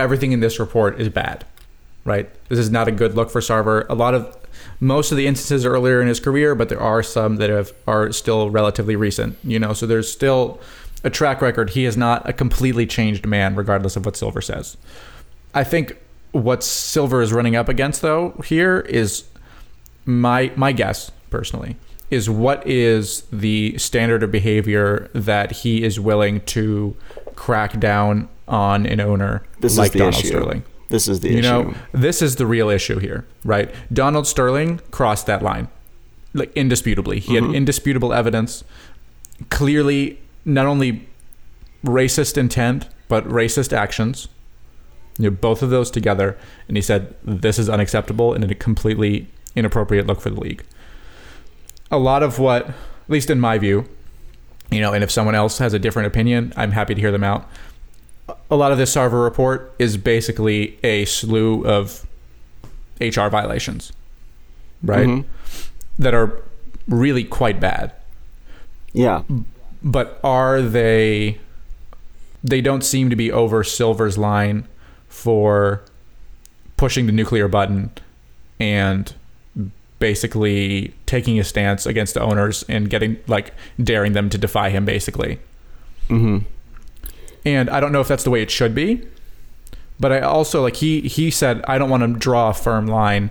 [0.01, 1.45] everything in this report is bad,
[2.05, 2.29] right?
[2.49, 3.87] This is not a good look for Sarver.
[3.89, 4.37] A lot of
[4.81, 7.73] most of the instances are earlier in his career, but there are some that have
[7.87, 9.39] are still relatively recent.
[9.45, 10.61] You know, so there's still
[11.05, 11.71] a track record.
[11.71, 14.77] He is not a completely changed man, regardless of what Silver says.
[15.55, 15.97] I think
[16.33, 19.25] what Silver is running up against, though, here is
[20.05, 21.77] my my guess personally
[22.11, 26.97] is what is the standard of behavior that he is willing to
[27.37, 30.27] crack down on an owner This like is the Donald issue.
[30.29, 30.63] Sterling.
[30.89, 31.49] This is the You issue.
[31.49, 33.73] know, this is the real issue here, right?
[33.93, 35.69] Donald Sterling crossed that line,
[36.35, 37.21] like indisputably.
[37.21, 37.47] He Mhm.
[37.47, 38.65] had indisputable evidence,
[39.51, 41.07] clearly not only
[41.85, 44.29] racist intent but racist actions.
[45.19, 46.37] You know, both of those together,
[46.69, 50.63] and he said this is unacceptable and a completely inappropriate look for the league.
[51.91, 52.75] A lot of what, at
[53.09, 53.85] least in my view,
[54.71, 57.25] you know, and if someone else has a different opinion, I'm happy to hear them
[57.25, 57.49] out
[58.51, 62.07] a lot of this Sarver report is basically a slew of
[63.01, 63.93] HR violations,
[64.83, 65.07] right?
[65.07, 65.25] Mhm.
[65.99, 66.43] That are
[66.89, 67.93] really quite bad.
[68.93, 69.23] Yeah.
[69.83, 71.39] But are they?
[72.43, 74.67] They don't seem to be over Silver's line
[75.09, 75.83] for
[76.77, 77.91] pushing the nuclear button
[78.59, 79.13] and
[79.99, 83.53] basically taking a stance against the owners and getting like
[83.83, 85.39] daring them to defy him basically.
[86.09, 86.39] hmm
[87.45, 89.07] and I don't know if that's the way it should be.
[89.99, 93.31] But I also like he he said I don't want to draw a firm line,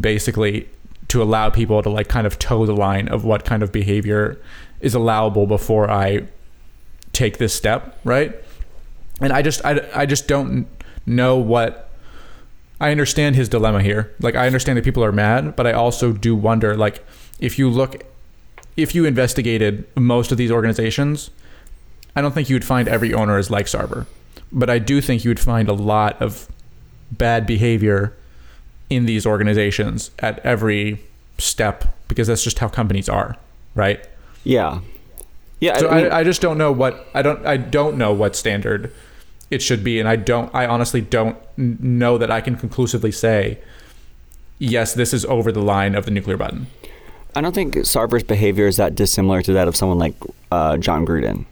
[0.00, 0.68] basically,
[1.08, 4.40] to allow people to like kind of toe the line of what kind of behavior
[4.80, 6.26] is allowable before I
[7.12, 8.34] take this step, right?
[9.20, 10.66] And I just I, I just don't
[11.06, 11.90] know what
[12.80, 14.12] I understand his dilemma here.
[14.20, 17.02] Like I understand that people are mad, but I also do wonder like
[17.40, 18.04] if you look
[18.76, 21.30] if you investigated most of these organizations,
[22.16, 24.06] I don't think you would find every owner is like Sarver,
[24.52, 26.48] but I do think you would find a lot of
[27.10, 28.16] bad behavior
[28.90, 31.02] in these organizations at every
[31.38, 33.36] step because that's just how companies are,
[33.74, 34.06] right?
[34.44, 34.80] Yeah.
[35.60, 35.78] Yeah.
[35.78, 38.36] So I mean, I, I just don't know what I don't I don't know what
[38.36, 38.92] standard
[39.50, 43.58] it should be, and I don't I honestly don't know that I can conclusively say
[44.58, 46.66] yes, this is over the line of the nuclear button.
[47.34, 50.14] I don't think Sarver's behavior is that dissimilar to that of someone like
[50.52, 51.46] uh, Jon Gruden.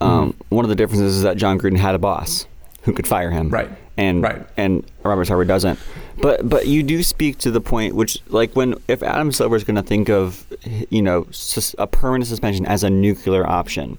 [0.00, 2.46] Um, One of the differences is that Jon Gruden had a boss
[2.82, 3.68] who could fire him, Right.
[3.96, 4.46] And Right.
[4.56, 5.78] and Robert Sarver doesn't.
[6.20, 9.64] But but you do speak to the point, which like when if Adam Silver is
[9.64, 10.46] going to think of
[10.88, 13.98] you know sus- a permanent suspension as a nuclear option,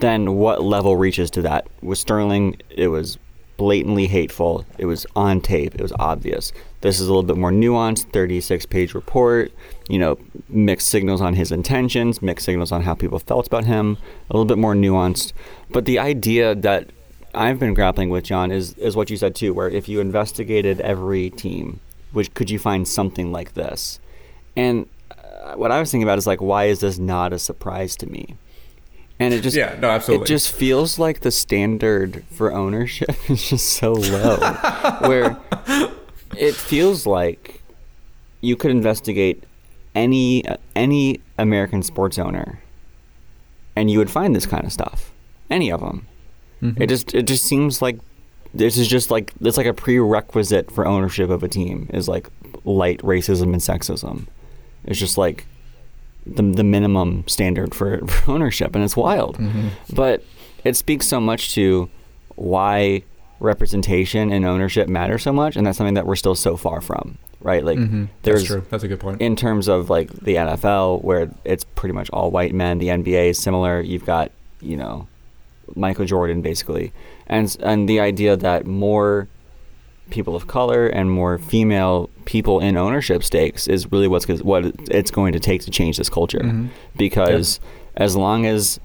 [0.00, 1.66] then what level reaches to that?
[1.82, 3.18] With Sterling, it was
[3.56, 4.64] blatantly hateful.
[4.78, 5.74] It was on tape.
[5.74, 6.52] It was obvious.
[6.80, 9.52] This is a little bit more nuanced, 36 page report,
[9.88, 13.98] you know, mixed signals on his intentions, mixed signals on how people felt about him,
[14.30, 15.32] a little bit more nuanced.
[15.70, 16.90] But the idea that
[17.34, 20.80] I've been grappling with, John, is, is what you said too, where if you investigated
[20.80, 21.80] every team,
[22.12, 24.00] which could you find something like this?
[24.56, 27.96] And uh, what I was thinking about is like, why is this not a surprise
[27.96, 28.36] to me?
[29.22, 30.24] And it just Yeah, no, absolutely.
[30.24, 34.36] it just feels like the standard for ownership is just so low,
[35.06, 35.36] where
[36.36, 37.62] it feels like
[38.40, 39.44] you could investigate
[39.94, 40.42] any
[40.74, 42.60] any American sports owner,
[43.76, 45.12] and you would find this kind of stuff.
[45.50, 46.06] Any of them.
[46.62, 46.82] Mm-hmm.
[46.82, 47.98] It just it just seems like
[48.54, 52.28] this is just like it's like a prerequisite for ownership of a team is like
[52.64, 54.26] light racism and sexism.
[54.84, 55.46] It's just like
[56.26, 59.38] the the minimum standard for, for ownership, and it's wild.
[59.38, 59.68] Mm-hmm.
[59.94, 60.22] But
[60.64, 61.88] it speaks so much to
[62.36, 63.02] why
[63.40, 67.18] representation and ownership matter so much, and that's something that we're still so far from,
[67.40, 67.64] right?
[67.64, 68.08] Like Mhm.
[68.22, 68.62] there's That's true.
[68.70, 69.20] That's a good point.
[69.20, 72.78] in terms of like the NFL, where it's pretty much all white men.
[72.78, 73.80] The NBA is similar.
[73.80, 75.08] You've got you know
[75.74, 76.92] Michael Jordan basically,
[77.26, 79.28] and and the idea that more
[80.12, 85.10] people of color and more female people in ownership stakes is really what's what it's
[85.10, 86.68] going to take to change this culture, Mhm.
[86.96, 87.58] because
[87.96, 88.78] as long as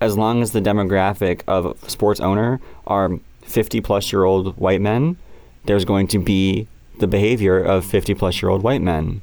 [0.00, 5.16] as long as the demographic of sports owner are 50 plus year old white men,
[5.64, 6.68] there's going to be
[7.00, 9.22] the behavior of 50 plus year old white men.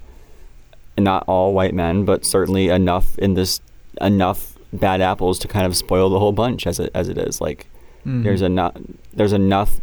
[0.97, 3.59] Not all white men, but certainly enough in this
[4.01, 7.39] enough bad apples to kind of spoil the whole bunch as it as it is.
[7.39, 7.67] Like
[8.05, 8.23] Mhm.
[8.23, 8.73] there's enough
[9.13, 9.79] there's enough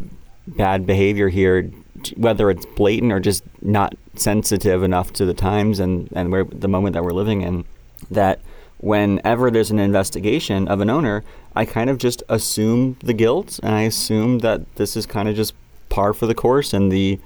[0.47, 1.69] bad behavior here
[2.17, 6.67] whether it's blatant or just not sensitive enough to the times and and where the
[6.67, 7.63] moment that we're living in
[8.11, 8.41] that
[8.79, 11.23] whenever there's an investigation of an owner
[11.55, 15.35] I kind of just assume the guilt and I assume that this is kind of
[15.35, 15.53] just
[15.89, 17.19] par for the course in the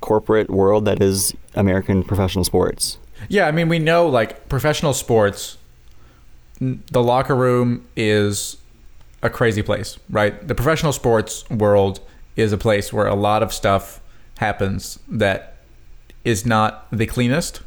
[0.00, 2.98] corporate world that is American professional sports.
[3.28, 5.56] Yeah, I mean, we know like professional sports,
[6.60, 8.58] the locker room is
[9.22, 10.46] a crazy place, right?
[10.46, 12.00] The professional sports world
[12.36, 14.00] is a place where a lot of stuff
[14.38, 15.56] happens that
[16.24, 17.60] is not the cleanest,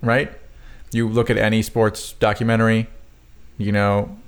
[0.00, 0.32] right?
[0.92, 2.86] You look at any sports documentary,
[3.58, 4.18] you know,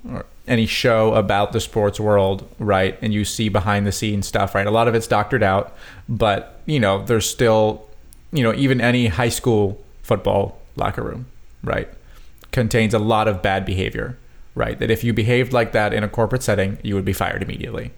[0.46, 2.98] any show about the sports world, right?
[3.00, 4.66] And you see behind the scenes stuff, right?
[4.66, 5.76] A lot of it's doctored out,
[6.08, 7.86] but, you know, there's still,
[8.32, 11.26] you know, even any high school football locker room,
[11.62, 11.88] right?
[12.54, 14.16] contains a lot of bad behavior,
[14.54, 14.78] right?
[14.78, 17.90] That if you behaved like that in a corporate setting, you would be fired immediately.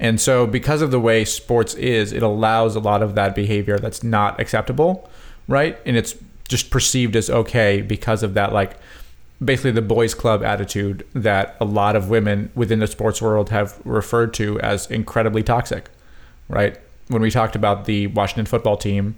[0.00, 3.78] And so, because of the way sports is, it allows a lot of that behavior
[3.78, 5.08] that's not acceptable,
[5.46, 5.78] right?
[5.86, 6.16] And it's
[6.48, 8.78] just perceived as okay because of that, like
[9.42, 13.80] basically the boys' club attitude that a lot of women within the sports world have
[13.84, 15.90] referred to as incredibly toxic,
[16.48, 16.78] right?
[17.08, 19.14] When we talked about the Washington football team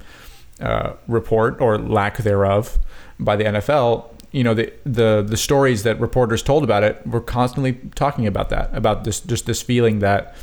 [0.61, 2.79] uh, report or lack thereof
[3.19, 7.21] by the NFL, you know the the the stories that reporters told about it were
[7.21, 10.35] constantly talking about that, about this just this feeling that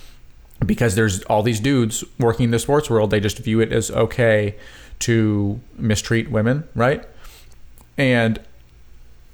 [0.65, 3.91] because there's all these dudes working in the sports world, they just view it as
[3.91, 4.55] okay
[4.99, 7.05] to mistreat women, right?
[7.97, 8.39] And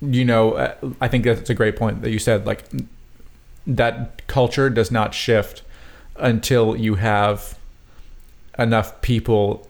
[0.01, 2.45] you know, uh, I think that's a great point that you said.
[2.45, 2.63] Like
[3.67, 5.61] that culture does not shift
[6.15, 7.57] until you have
[8.57, 9.67] enough people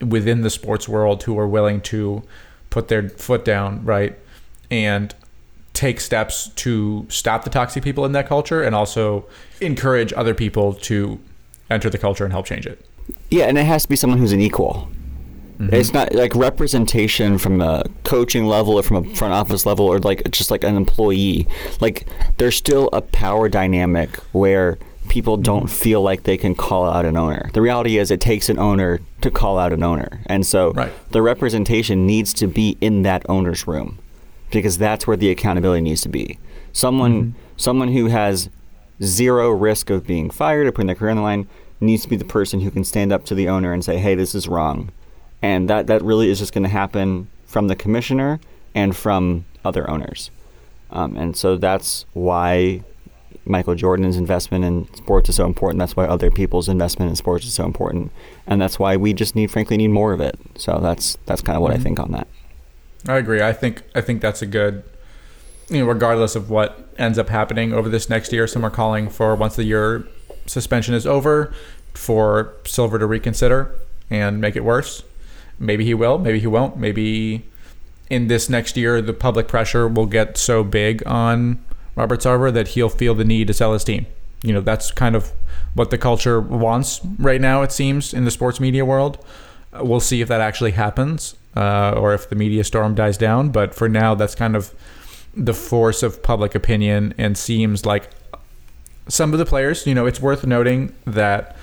[0.00, 2.22] within the sports world who are willing to
[2.70, 4.18] put their foot down, right,
[4.70, 5.14] and
[5.74, 9.26] take steps to stop the toxic people in that culture and also
[9.60, 11.20] encourage other people to
[11.68, 12.86] enter the culture and help change it.
[13.30, 14.88] Yeah, and it has to be someone who's an equal.
[15.58, 15.74] Mm-hmm.
[15.74, 19.98] It's not like representation from a coaching level or from a front office level or
[19.98, 21.46] like just like an employee.
[21.80, 22.06] Like
[22.38, 27.16] there's still a power dynamic where people don't feel like they can call out an
[27.16, 27.50] owner.
[27.52, 30.22] The reality is it takes an owner to call out an owner.
[30.26, 30.92] And so right.
[31.10, 33.98] the representation needs to be in that owner's room
[34.62, 36.38] because that's where the accountability needs to be.
[36.72, 37.38] Someone mm-hmm.
[37.56, 38.48] someone who has
[39.02, 41.48] zero risk of being fired or putting their career on the line
[41.80, 44.14] needs to be the person who can stand up to the owner and say, "Hey,
[44.14, 44.90] this is wrong."
[45.44, 48.40] and that that really is just going to happen from the commissioner
[48.74, 50.30] and from other owners,
[50.90, 52.82] um, and so that's why
[53.44, 55.80] Michael Jordan's investment in sports is so important.
[55.80, 58.10] That's why other people's investment in sports is so important,
[58.46, 60.38] and that's why we just need, frankly, need more of it.
[60.56, 61.80] So that's that's kind of what mm-hmm.
[61.80, 62.26] I think on that.
[63.06, 63.42] I agree.
[63.42, 64.82] I think I think that's a good.
[65.70, 69.08] You know, regardless of what ends up happening over this next year, some are calling
[69.08, 70.06] for once the year
[70.46, 71.54] suspension is over,
[71.94, 73.74] for Silver to reconsider
[74.10, 75.02] and make it worse.
[75.58, 76.76] Maybe he will, maybe he won't.
[76.76, 77.44] Maybe
[78.10, 81.64] in this next year, the public pressure will get so big on
[81.96, 84.06] Robert Sarver that he'll feel the need to sell his team.
[84.42, 85.32] You know, that's kind of
[85.74, 89.24] what the culture wants right now, it seems, in the sports media world.
[89.80, 93.50] We'll see if that actually happens uh, or if the media storm dies down.
[93.50, 94.74] But for now, that's kind of
[95.36, 98.10] the force of public opinion and seems like
[99.08, 101.56] some of the players, you know, it's worth noting that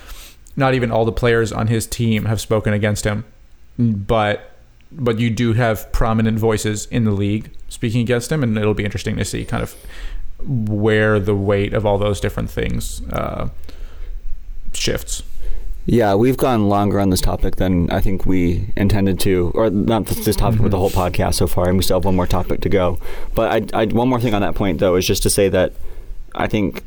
[0.56, 3.24] not even all the players on his team have spoken against him
[3.78, 4.50] but
[4.90, 8.84] but you do have prominent voices in the league speaking against him, and it'll be
[8.84, 9.74] interesting to see kind of
[10.46, 13.48] where the weight of all those different things uh,
[14.74, 15.22] shifts.
[15.84, 20.06] Yeah, we've gone longer on this topic than I think we intended to, or not
[20.06, 20.62] this topic, mm-hmm.
[20.64, 23.00] but the whole podcast so far, and we still have one more topic to go.
[23.34, 25.72] But I, I, one more thing on that point, though, is just to say that
[26.34, 26.84] I think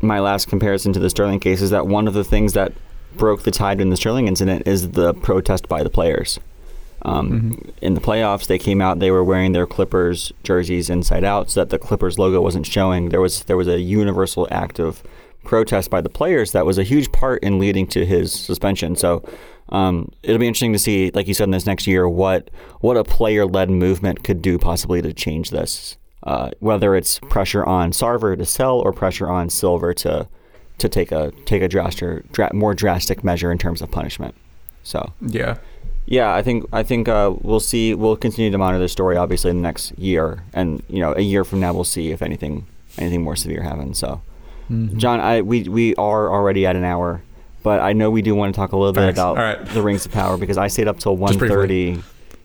[0.00, 2.72] my last comparison to the Sterling case is that one of the things that
[3.16, 6.38] broke the tide in the Sterling incident is the protest by the players.
[7.02, 7.68] Um, mm-hmm.
[7.82, 9.00] In the playoffs, they came out.
[9.00, 13.08] They were wearing their Clippers jerseys inside out, so that the Clippers logo wasn't showing.
[13.08, 15.02] There was there was a universal act of
[15.44, 18.96] protest by the players that was a huge part in leading to his suspension.
[18.96, 19.28] So
[19.70, 22.96] um, it'll be interesting to see, like you said, in this next year, what what
[22.96, 25.96] a player-led movement could do possibly to change this.
[26.24, 30.28] Uh, whether it's pressure on Sarver to sell or pressure on Silver to
[30.78, 34.34] to take a take a drastic, dra- more drastic measure in terms of punishment.
[34.82, 35.58] So yeah,
[36.06, 37.94] yeah, I think I think uh, we'll see.
[37.94, 41.20] We'll continue to monitor the story, obviously, in the next year, and you know, a
[41.20, 42.66] year from now, we'll see if anything
[42.96, 43.98] anything more severe happens.
[43.98, 44.22] So,
[44.70, 44.98] mm-hmm.
[44.98, 47.22] John, I we we are already at an hour,
[47.62, 49.16] but I know we do want to talk a little Thanks.
[49.16, 49.66] bit about right.
[49.74, 52.02] the Rings of Power because I stayed up till one thirty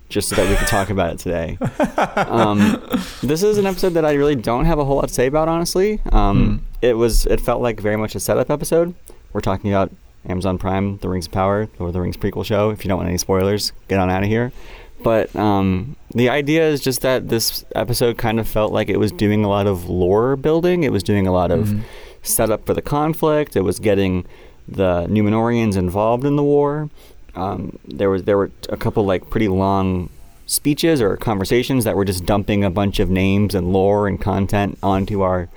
[0.09, 1.57] just so that we could talk about it today.
[2.15, 2.81] Um,
[3.21, 5.47] this is an episode that I really don't have a whole lot to say about,
[5.47, 6.01] honestly.
[6.11, 6.79] Um, mm.
[6.81, 8.95] It was it felt like very much a setup episode.
[9.33, 9.91] We're talking about
[10.27, 12.69] Amazon Prime, The Rings of Power, or the Rings prequel show.
[12.69, 14.51] If you don't want any spoilers, get on out of here.
[15.03, 19.11] But um, the idea is just that this episode kind of felt like it was
[19.11, 20.83] doing a lot of lore building.
[20.83, 21.81] It was doing a lot of mm-hmm.
[22.23, 23.55] Setup for the conflict.
[23.55, 24.25] It was getting
[24.67, 26.89] the Numenoreans involved in the war.
[27.35, 30.09] Um, there was there were a couple like pretty long
[30.45, 34.77] speeches or conversations that were just dumping a bunch of names and lore and content
[34.83, 35.49] onto our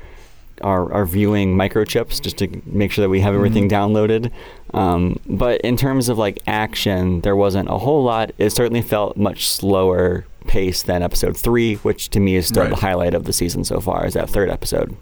[0.63, 3.95] our, our viewing microchips just to make sure that we have everything mm-hmm.
[3.95, 4.31] downloaded.
[4.73, 8.33] Um, but in terms of like action, there wasn't a whole lot.
[8.39, 12.71] It certainly felt much slower pace than episode three, which to me is still right.
[12.71, 14.07] the highlight of the season so far.
[14.07, 14.97] Is that third episode?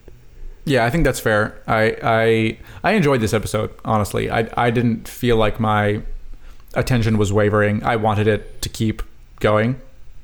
[0.65, 1.61] Yeah, I think that's fair.
[1.67, 4.31] I I I enjoyed this episode honestly.
[4.31, 6.03] I I didn't feel like my
[6.75, 7.83] attention was wavering.
[7.85, 9.03] I wanted it to keep
[9.41, 9.81] going.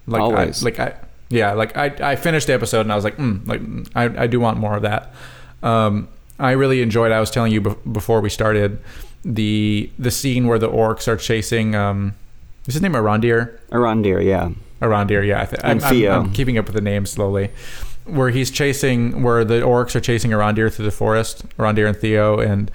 [0.07, 0.63] Like Always.
[0.63, 0.95] I, like I
[1.29, 3.61] Yeah, like I, I finished the episode and I was like, mm, like
[3.95, 5.15] I, I do want more of that.
[5.63, 7.13] Um, I really enjoyed.
[7.13, 8.79] I was telling you be- before we started
[9.25, 11.75] the the scene where the orcs are chasing.
[11.75, 12.15] Um,
[12.67, 13.59] is his name Arondir?
[13.71, 14.51] Arondir, yeah.
[14.81, 15.43] Arondir, yeah.
[15.43, 17.51] I th- And I'm, I'm, I'm keeping up with the names slowly.
[18.05, 22.39] Where he's chasing, where the orcs are chasing Arondir through the forest, Arondir and Theo,
[22.41, 22.71] and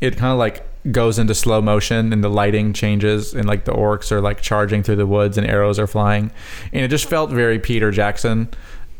[0.00, 3.72] it kind of like goes into slow motion and the lighting changes and like the
[3.72, 6.30] orcs are like charging through the woods and arrows are flying.
[6.72, 8.48] And it just felt very Peter Jackson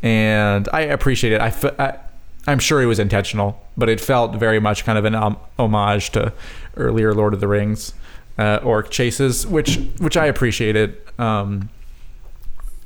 [0.03, 1.41] and I appreciate it.
[1.41, 1.99] I, I
[2.47, 6.11] I'm sure it was intentional but it felt very much kind of an um, homage
[6.11, 6.33] to
[6.77, 7.93] earlier Lord of the Rings
[8.39, 10.97] uh, orc chases which which I appreciated.
[11.19, 11.69] Um,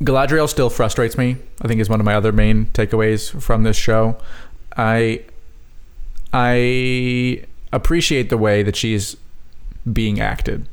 [0.03, 3.76] Galadriel still frustrates me I think is one of my other main takeaways from this
[3.76, 4.16] show
[4.76, 5.24] I
[6.32, 9.16] I appreciate the way that she's
[9.90, 10.68] being acted.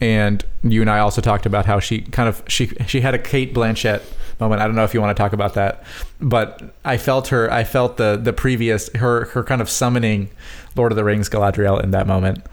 [0.00, 3.18] And you and I also talked about how she kind of she she had a
[3.18, 4.02] Cate Blanchett
[4.38, 4.62] moment.
[4.62, 5.82] I don't know if you want to talk about that,
[6.20, 7.52] but I felt her.
[7.52, 10.30] I felt the the previous her her kind of summoning
[10.74, 12.46] Lord of the Rings Galadriel in that moment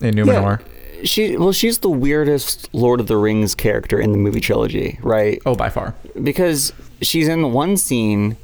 [0.00, 0.60] in Numenor.
[1.04, 5.40] She well, she's the weirdest Lord of the Rings character in the movie trilogy, right?
[5.46, 5.94] Oh, by far.
[6.22, 8.36] Because she's in one scene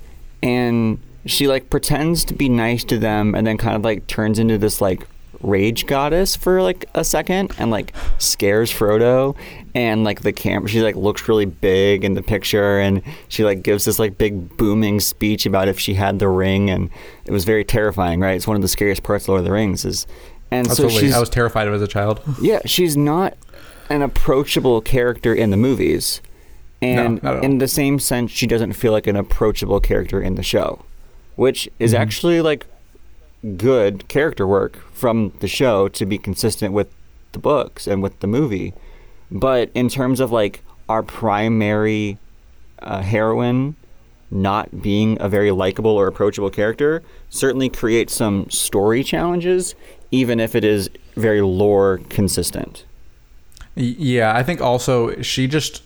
[0.42, 4.38] and she like pretends to be nice to them and then kind of like turns
[4.38, 5.06] into this like
[5.40, 9.36] rage goddess for like a second and like scares Frodo
[9.74, 13.62] and like the camera she like looks really big in the picture and she like
[13.62, 16.90] gives this like big booming speech about if she had the ring and
[17.24, 19.52] it was very terrifying right it's one of the scariest parts of Lord of the
[19.52, 20.08] Rings is
[20.50, 21.00] and so Absolutely.
[21.00, 22.20] she's I was terrified of it as a child.
[22.40, 23.36] yeah, she's not
[23.90, 26.20] an approachable character in the movies.
[26.80, 27.44] And not at all.
[27.44, 30.84] in the same sense, she doesn't feel like an approachable character in the show,
[31.36, 31.98] which is Mhm.
[31.98, 32.66] actually like
[33.56, 36.88] good character work from the show to be consistent with
[37.32, 38.74] the books and with the movie.
[39.30, 42.18] But in terms of like our primary
[42.80, 43.74] uh, heroine
[44.30, 49.74] not being a very likable or approachable character certainly creates some story challenges,
[50.10, 52.84] even if it is very lore consistent.
[53.74, 55.82] Yeah, I think also she just.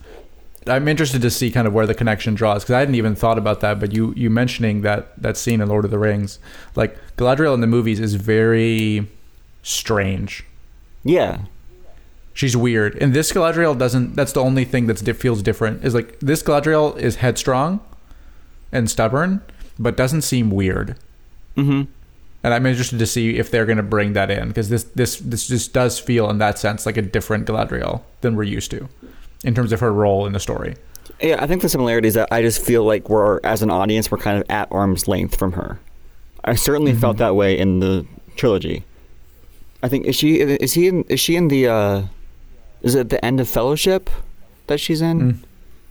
[0.64, 3.36] I'm interested to see kind of where the connection draws because I hadn't even thought
[3.36, 3.80] about that.
[3.80, 6.38] But you you mentioning that that scene in Lord of the Rings,
[6.76, 9.08] like Galadriel in the movies is very
[9.62, 10.44] strange.
[11.04, 11.40] Yeah,
[12.34, 14.16] She's weird, and this Galadriel doesn't.
[14.16, 15.84] That's the only thing that di- feels different.
[15.84, 17.80] Is like this Galadriel is headstrong
[18.70, 19.42] and stubborn,
[19.78, 20.96] but doesn't seem weird.
[21.56, 21.90] mm-hmm.
[22.44, 25.18] And I'm interested to see if they're going to bring that in because this this
[25.18, 28.88] this just does feel in that sense like a different Galadriel than we're used to,
[29.44, 30.74] in terms of her role in the story.
[31.20, 34.10] Yeah, I think the similarity is that I just feel like we're, as an audience,
[34.10, 35.78] we're kind of at arm's length from her.
[36.44, 37.20] I certainly felt Mhm.
[37.20, 38.82] that way in the trilogy.
[39.84, 42.02] I think is she is he in, is she in the uh,
[42.82, 44.10] is it the end of Fellowship
[44.66, 45.20] that she's in?
[45.20, 45.36] Mm.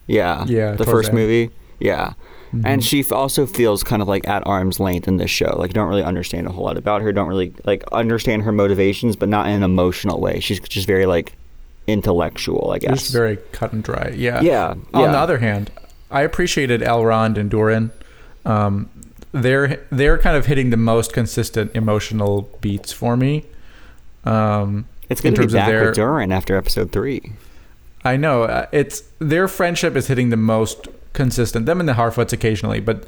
[0.08, 1.50] Yeah, Yeah, the first movie.
[1.80, 2.14] Yeah,
[2.54, 2.84] and Mhm.
[2.84, 5.56] she also feels kind of like at arm's length in this show.
[5.58, 7.12] Like don't really understand a whole lot about her.
[7.14, 10.40] Don't really like understand her motivations, but not in an emotional way.
[10.40, 11.34] She's just very like
[11.88, 13.00] intellectual, I guess.
[13.02, 14.14] Just very cut and dry.
[14.16, 14.42] Yeah.
[14.42, 14.76] yeah.
[14.94, 15.12] On yeah.
[15.12, 15.72] the other hand,
[16.10, 17.92] I appreciated Elrond and Durin.
[18.46, 18.90] Um,
[19.32, 23.46] they're they're kind of hitting the most consistent emotional beats for me.
[24.26, 27.34] Um, It's in going to be of back their- with Durin after episode three.
[28.04, 31.66] I know uh, it's their friendship is hitting the most consistent.
[31.66, 33.06] Them and the Harfoots occasionally, but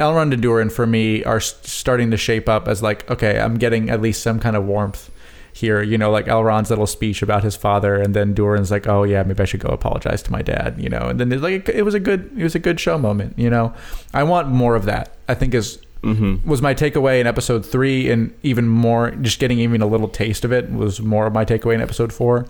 [0.00, 3.90] Elrond and Durin for me are starting to shape up as like okay, I'm getting
[3.90, 5.10] at least some kind of warmth
[5.52, 5.82] here.
[5.82, 9.22] You know, like Elrond's little speech about his father, and then Durin's like, oh yeah,
[9.24, 10.76] maybe I should go apologize to my dad.
[10.78, 12.96] You know, and then it's like it was a good it was a good show
[12.96, 13.38] moment.
[13.38, 13.74] You know,
[14.14, 15.16] I want more of that.
[15.28, 16.48] I think is Mm-hmm.
[16.48, 20.44] was my takeaway in episode three, and even more, just getting even a little taste
[20.44, 22.46] of it was more of my takeaway in episode four.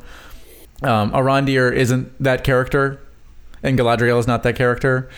[0.82, 3.01] Um, Arondir isn't that character,
[3.63, 5.09] and Galadriel is not that character,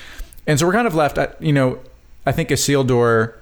[0.46, 1.78] and so we're kind of left at you know,
[2.26, 3.34] I think Isildur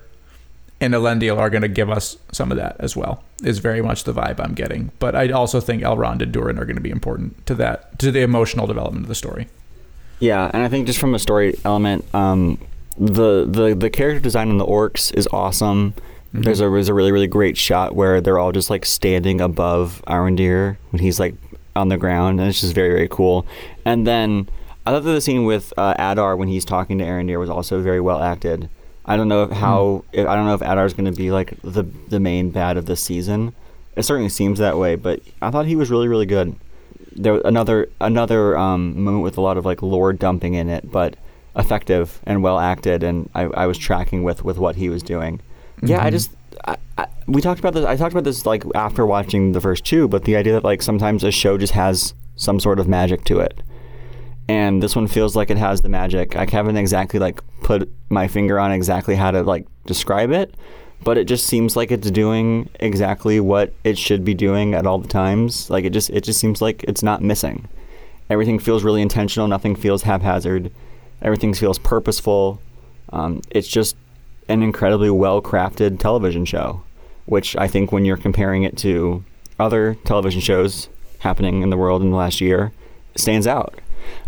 [0.80, 3.22] and Elendil are going to give us some of that as well.
[3.42, 6.64] Is very much the vibe I'm getting, but I also think Elrond and Durin are
[6.64, 9.48] going to be important to that to the emotional development of the story.
[10.20, 12.58] Yeah, and I think just from a story element, um,
[12.96, 15.94] the the the character design on the orcs is awesome.
[16.34, 16.44] Mhm.
[16.44, 20.02] There's a there's a really really great shot where they're all just like standing above
[20.08, 21.34] Arondir when he's like
[21.76, 23.46] on the ground, and it's just very very cool.
[23.84, 24.48] And then
[24.88, 27.82] I thought that the scene with uh, Adar when he's talking to Arondir was also
[27.82, 28.70] very well acted.
[29.04, 31.30] I don't know if how if, I don't know if Adar is going to be
[31.30, 33.54] like the the main bad of this season.
[33.96, 36.56] It certainly seems that way, but I thought he was really really good.
[37.14, 40.90] There was another another um, moment with a lot of like lore dumping in it,
[40.90, 41.16] but
[41.56, 45.40] effective and well acted, and I, I was tracking with with what he was doing.
[45.82, 46.12] Yeah, I Mhm.
[46.12, 46.30] just
[46.66, 47.84] I, I, we talked about this.
[47.84, 50.80] I talked about this like after watching the first two, but the idea that like
[50.80, 53.60] sometimes a show just has some sort of magic to it,
[54.48, 56.34] and this one feels like it has the magic.
[56.34, 60.54] I haven't exactly like put my finger on exactly how to like describe it,
[61.04, 64.98] but it just seems like it's doing exactly what it should be doing at all
[64.98, 65.68] the times.
[65.68, 67.68] Like it just it just seems like it's not missing.
[68.30, 69.48] Everything feels really intentional.
[69.48, 70.72] Nothing feels haphazard.
[71.20, 72.60] Everything feels purposeful.
[73.10, 73.96] Um, it's just
[74.48, 76.82] an incredibly well crafted television show,
[77.26, 79.24] which I think when you're comparing it to
[79.60, 80.88] other television shows
[81.20, 82.72] happening in the world in the last year,
[83.14, 83.74] stands out.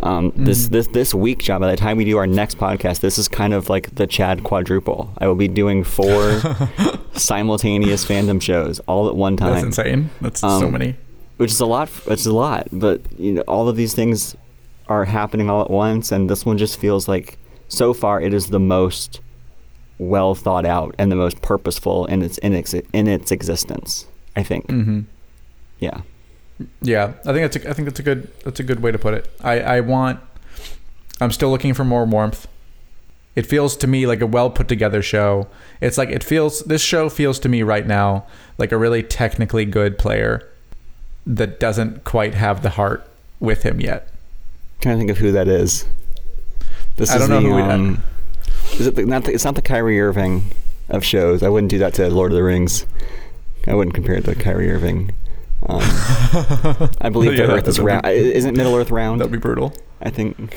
[0.02, 0.44] Um, mm-hmm.
[0.44, 1.60] This this this week, John.
[1.60, 4.44] By the time we do our next podcast, this is kind of like the Chad
[4.44, 5.12] quadruple.
[5.18, 6.40] I will be doing four
[7.12, 9.54] simultaneous fandom shows all at one time.
[9.54, 10.10] That's insane.
[10.20, 10.96] That's um, so many.
[11.36, 11.90] Which is a lot.
[12.06, 12.68] It's a lot.
[12.72, 14.36] But you know, all of these things
[14.88, 18.48] are happening all at once, and this one just feels like so far it is
[18.48, 19.20] the most
[19.98, 24.06] well thought out and the most purposeful in its in its in its existence.
[24.36, 24.66] I think.
[24.68, 25.00] Mm-hmm.
[25.78, 26.02] Yeah.
[26.82, 28.98] Yeah, I think that's a, I think that's a good that's a good way to
[28.98, 29.30] put it.
[29.40, 30.20] I I want
[31.20, 32.46] I'm still looking for more warmth.
[33.36, 35.46] It feels to me like a well put together show.
[35.80, 38.26] It's like it feels this show feels to me right now
[38.58, 40.48] like a really technically good player
[41.26, 43.08] that doesn't quite have the heart
[43.38, 44.08] with him yet.
[44.10, 45.86] I'm trying to think of who that is.
[46.96, 48.02] This I don't know the, who um,
[48.72, 50.44] is it the, not the, it's not the Kyrie Irving
[50.88, 51.42] of shows.
[51.42, 52.84] I wouldn't do that to Lord of the Rings.
[53.66, 55.12] I wouldn't compare it to Kyrie Irving.
[55.68, 55.80] Um,
[57.00, 58.04] I believe yeah, the Earth is round.
[58.04, 59.20] Be, Isn't Middle Earth round?
[59.20, 59.74] That'd be brutal.
[60.00, 60.56] I think.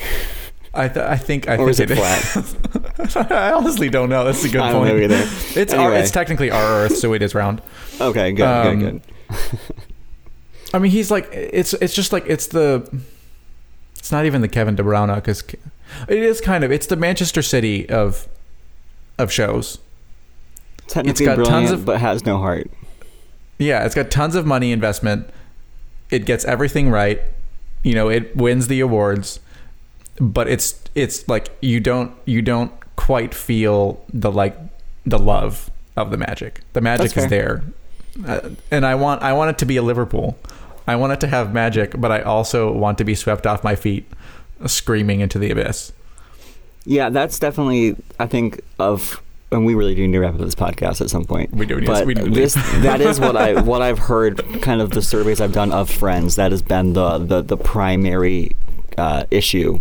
[0.72, 3.30] I, th- I think I or think is it, it flat?
[3.30, 4.24] I honestly don't know.
[4.24, 4.88] That's a good I point.
[4.88, 5.16] Don't know either.
[5.60, 5.84] It's anyway.
[5.84, 7.62] our, it's technically our Earth, so it is round.
[8.00, 9.76] Okay, good, um, good, good.
[10.72, 12.88] I mean, he's like it's it's just like it's the.
[13.98, 15.44] It's not even the Kevin De Bruyne because
[16.08, 18.28] it is kind of it's the Manchester City of
[19.16, 19.78] of shows.
[20.88, 22.70] Technically it's got tons of, but has no heart.
[23.58, 25.28] Yeah, it's got tons of money investment.
[26.10, 27.20] It gets everything right.
[27.82, 29.40] You know, it wins the awards,
[30.20, 34.56] but it's it's like you don't you don't quite feel the like
[35.04, 36.60] the love of the magic.
[36.72, 37.62] The magic is there,
[38.26, 40.36] uh, and I want I want it to be a Liverpool.
[40.86, 43.74] I want it to have magic, but I also want to be swept off my
[43.74, 44.06] feet,
[44.66, 45.92] screaming into the abyss.
[46.84, 49.20] Yeah, that's definitely I think of
[49.50, 51.52] and we really do need to wrap up this podcast at some point.
[51.52, 51.84] We do.
[51.84, 54.38] But we do this that is what I what I've heard.
[54.62, 56.36] Kind of the surveys I've done of friends.
[56.36, 58.56] That has been the the the primary
[58.98, 59.80] uh, issue.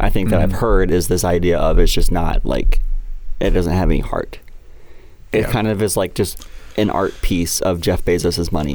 [0.00, 0.54] I think that mm-hmm.
[0.54, 2.80] I've heard is this idea of it's just not like
[3.40, 4.38] it doesn't have any heart.
[5.32, 5.50] It yeah.
[5.50, 6.46] kind of is like just
[6.76, 8.74] an art piece of Jeff Bezos's money.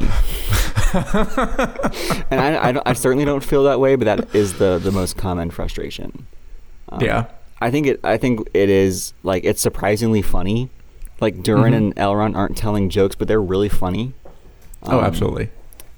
[2.30, 5.16] and I, I, I, certainly don't feel that way, but that is the the most
[5.16, 6.26] common frustration.
[6.90, 7.26] Um, yeah.
[7.60, 8.00] I think it.
[8.04, 10.70] I think it is like it's surprisingly funny.
[11.20, 11.74] Like Durin mm-hmm.
[11.74, 14.12] and Elrond aren't telling jokes, but they're really funny.
[14.82, 15.50] Oh, um, oh, absolutely.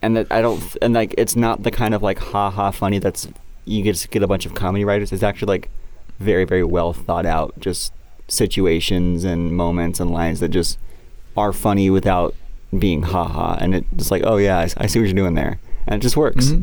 [0.03, 0.63] And that I don't.
[0.83, 3.29] And like it's not the kind of like ha ha funny that's
[3.65, 5.13] you just get a bunch of comedy writers.
[5.13, 5.71] It's actually like
[6.19, 7.93] very very well thought out, just
[8.29, 10.79] situations and moments and lines that just
[11.37, 12.35] are funny without
[12.77, 13.57] being ha ha.
[13.61, 16.17] And it's like, oh yeah, I, I, see what you're doing there, and it just
[16.17, 16.47] works.
[16.47, 16.63] Mm-hmm.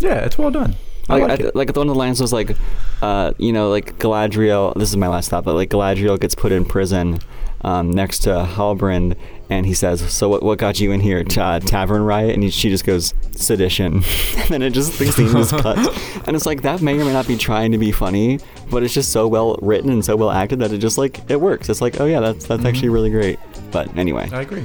[0.00, 0.76] Yeah, it's well done.
[1.08, 2.56] I like, I, like one of the lines was like,
[3.00, 4.74] uh, you know, like Galadriel.
[4.74, 7.18] This is my last thought, but like Galadriel gets put in prison
[7.62, 9.16] um, next to Halbrand,
[9.50, 10.42] and he says, "So what?
[10.42, 11.24] What got you in here?
[11.36, 13.94] uh, tavern riot?" And he, she just goes, "Sedition,"
[14.36, 15.88] and then it just the scene just cuts,
[16.26, 18.40] and it's like that may or may not be trying to be funny,
[18.70, 21.40] but it's just so well written and so well acted that it just like it
[21.40, 21.68] works.
[21.68, 22.66] It's like, oh yeah, that's that's mm-hmm.
[22.66, 23.38] actually really great.
[23.70, 24.64] But anyway, I agree.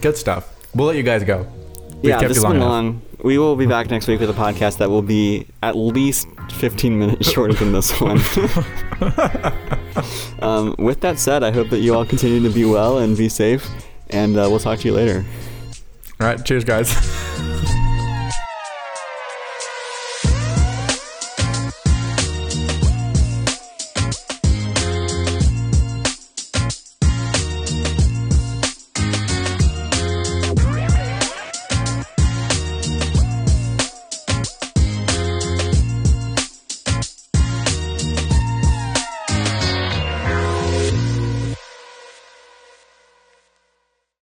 [0.00, 0.52] Good stuff.
[0.74, 1.46] We'll let you guys go.
[1.96, 3.02] We've yeah, this has been long.
[3.22, 6.98] We will be back next week with a podcast that will be at least 15
[6.98, 8.18] minutes shorter than this one.
[10.40, 13.28] um, with that said, I hope that you all continue to be well and be
[13.28, 13.68] safe,
[14.10, 15.24] and uh, we'll talk to you later.
[16.20, 16.42] All right.
[16.44, 16.92] Cheers, guys.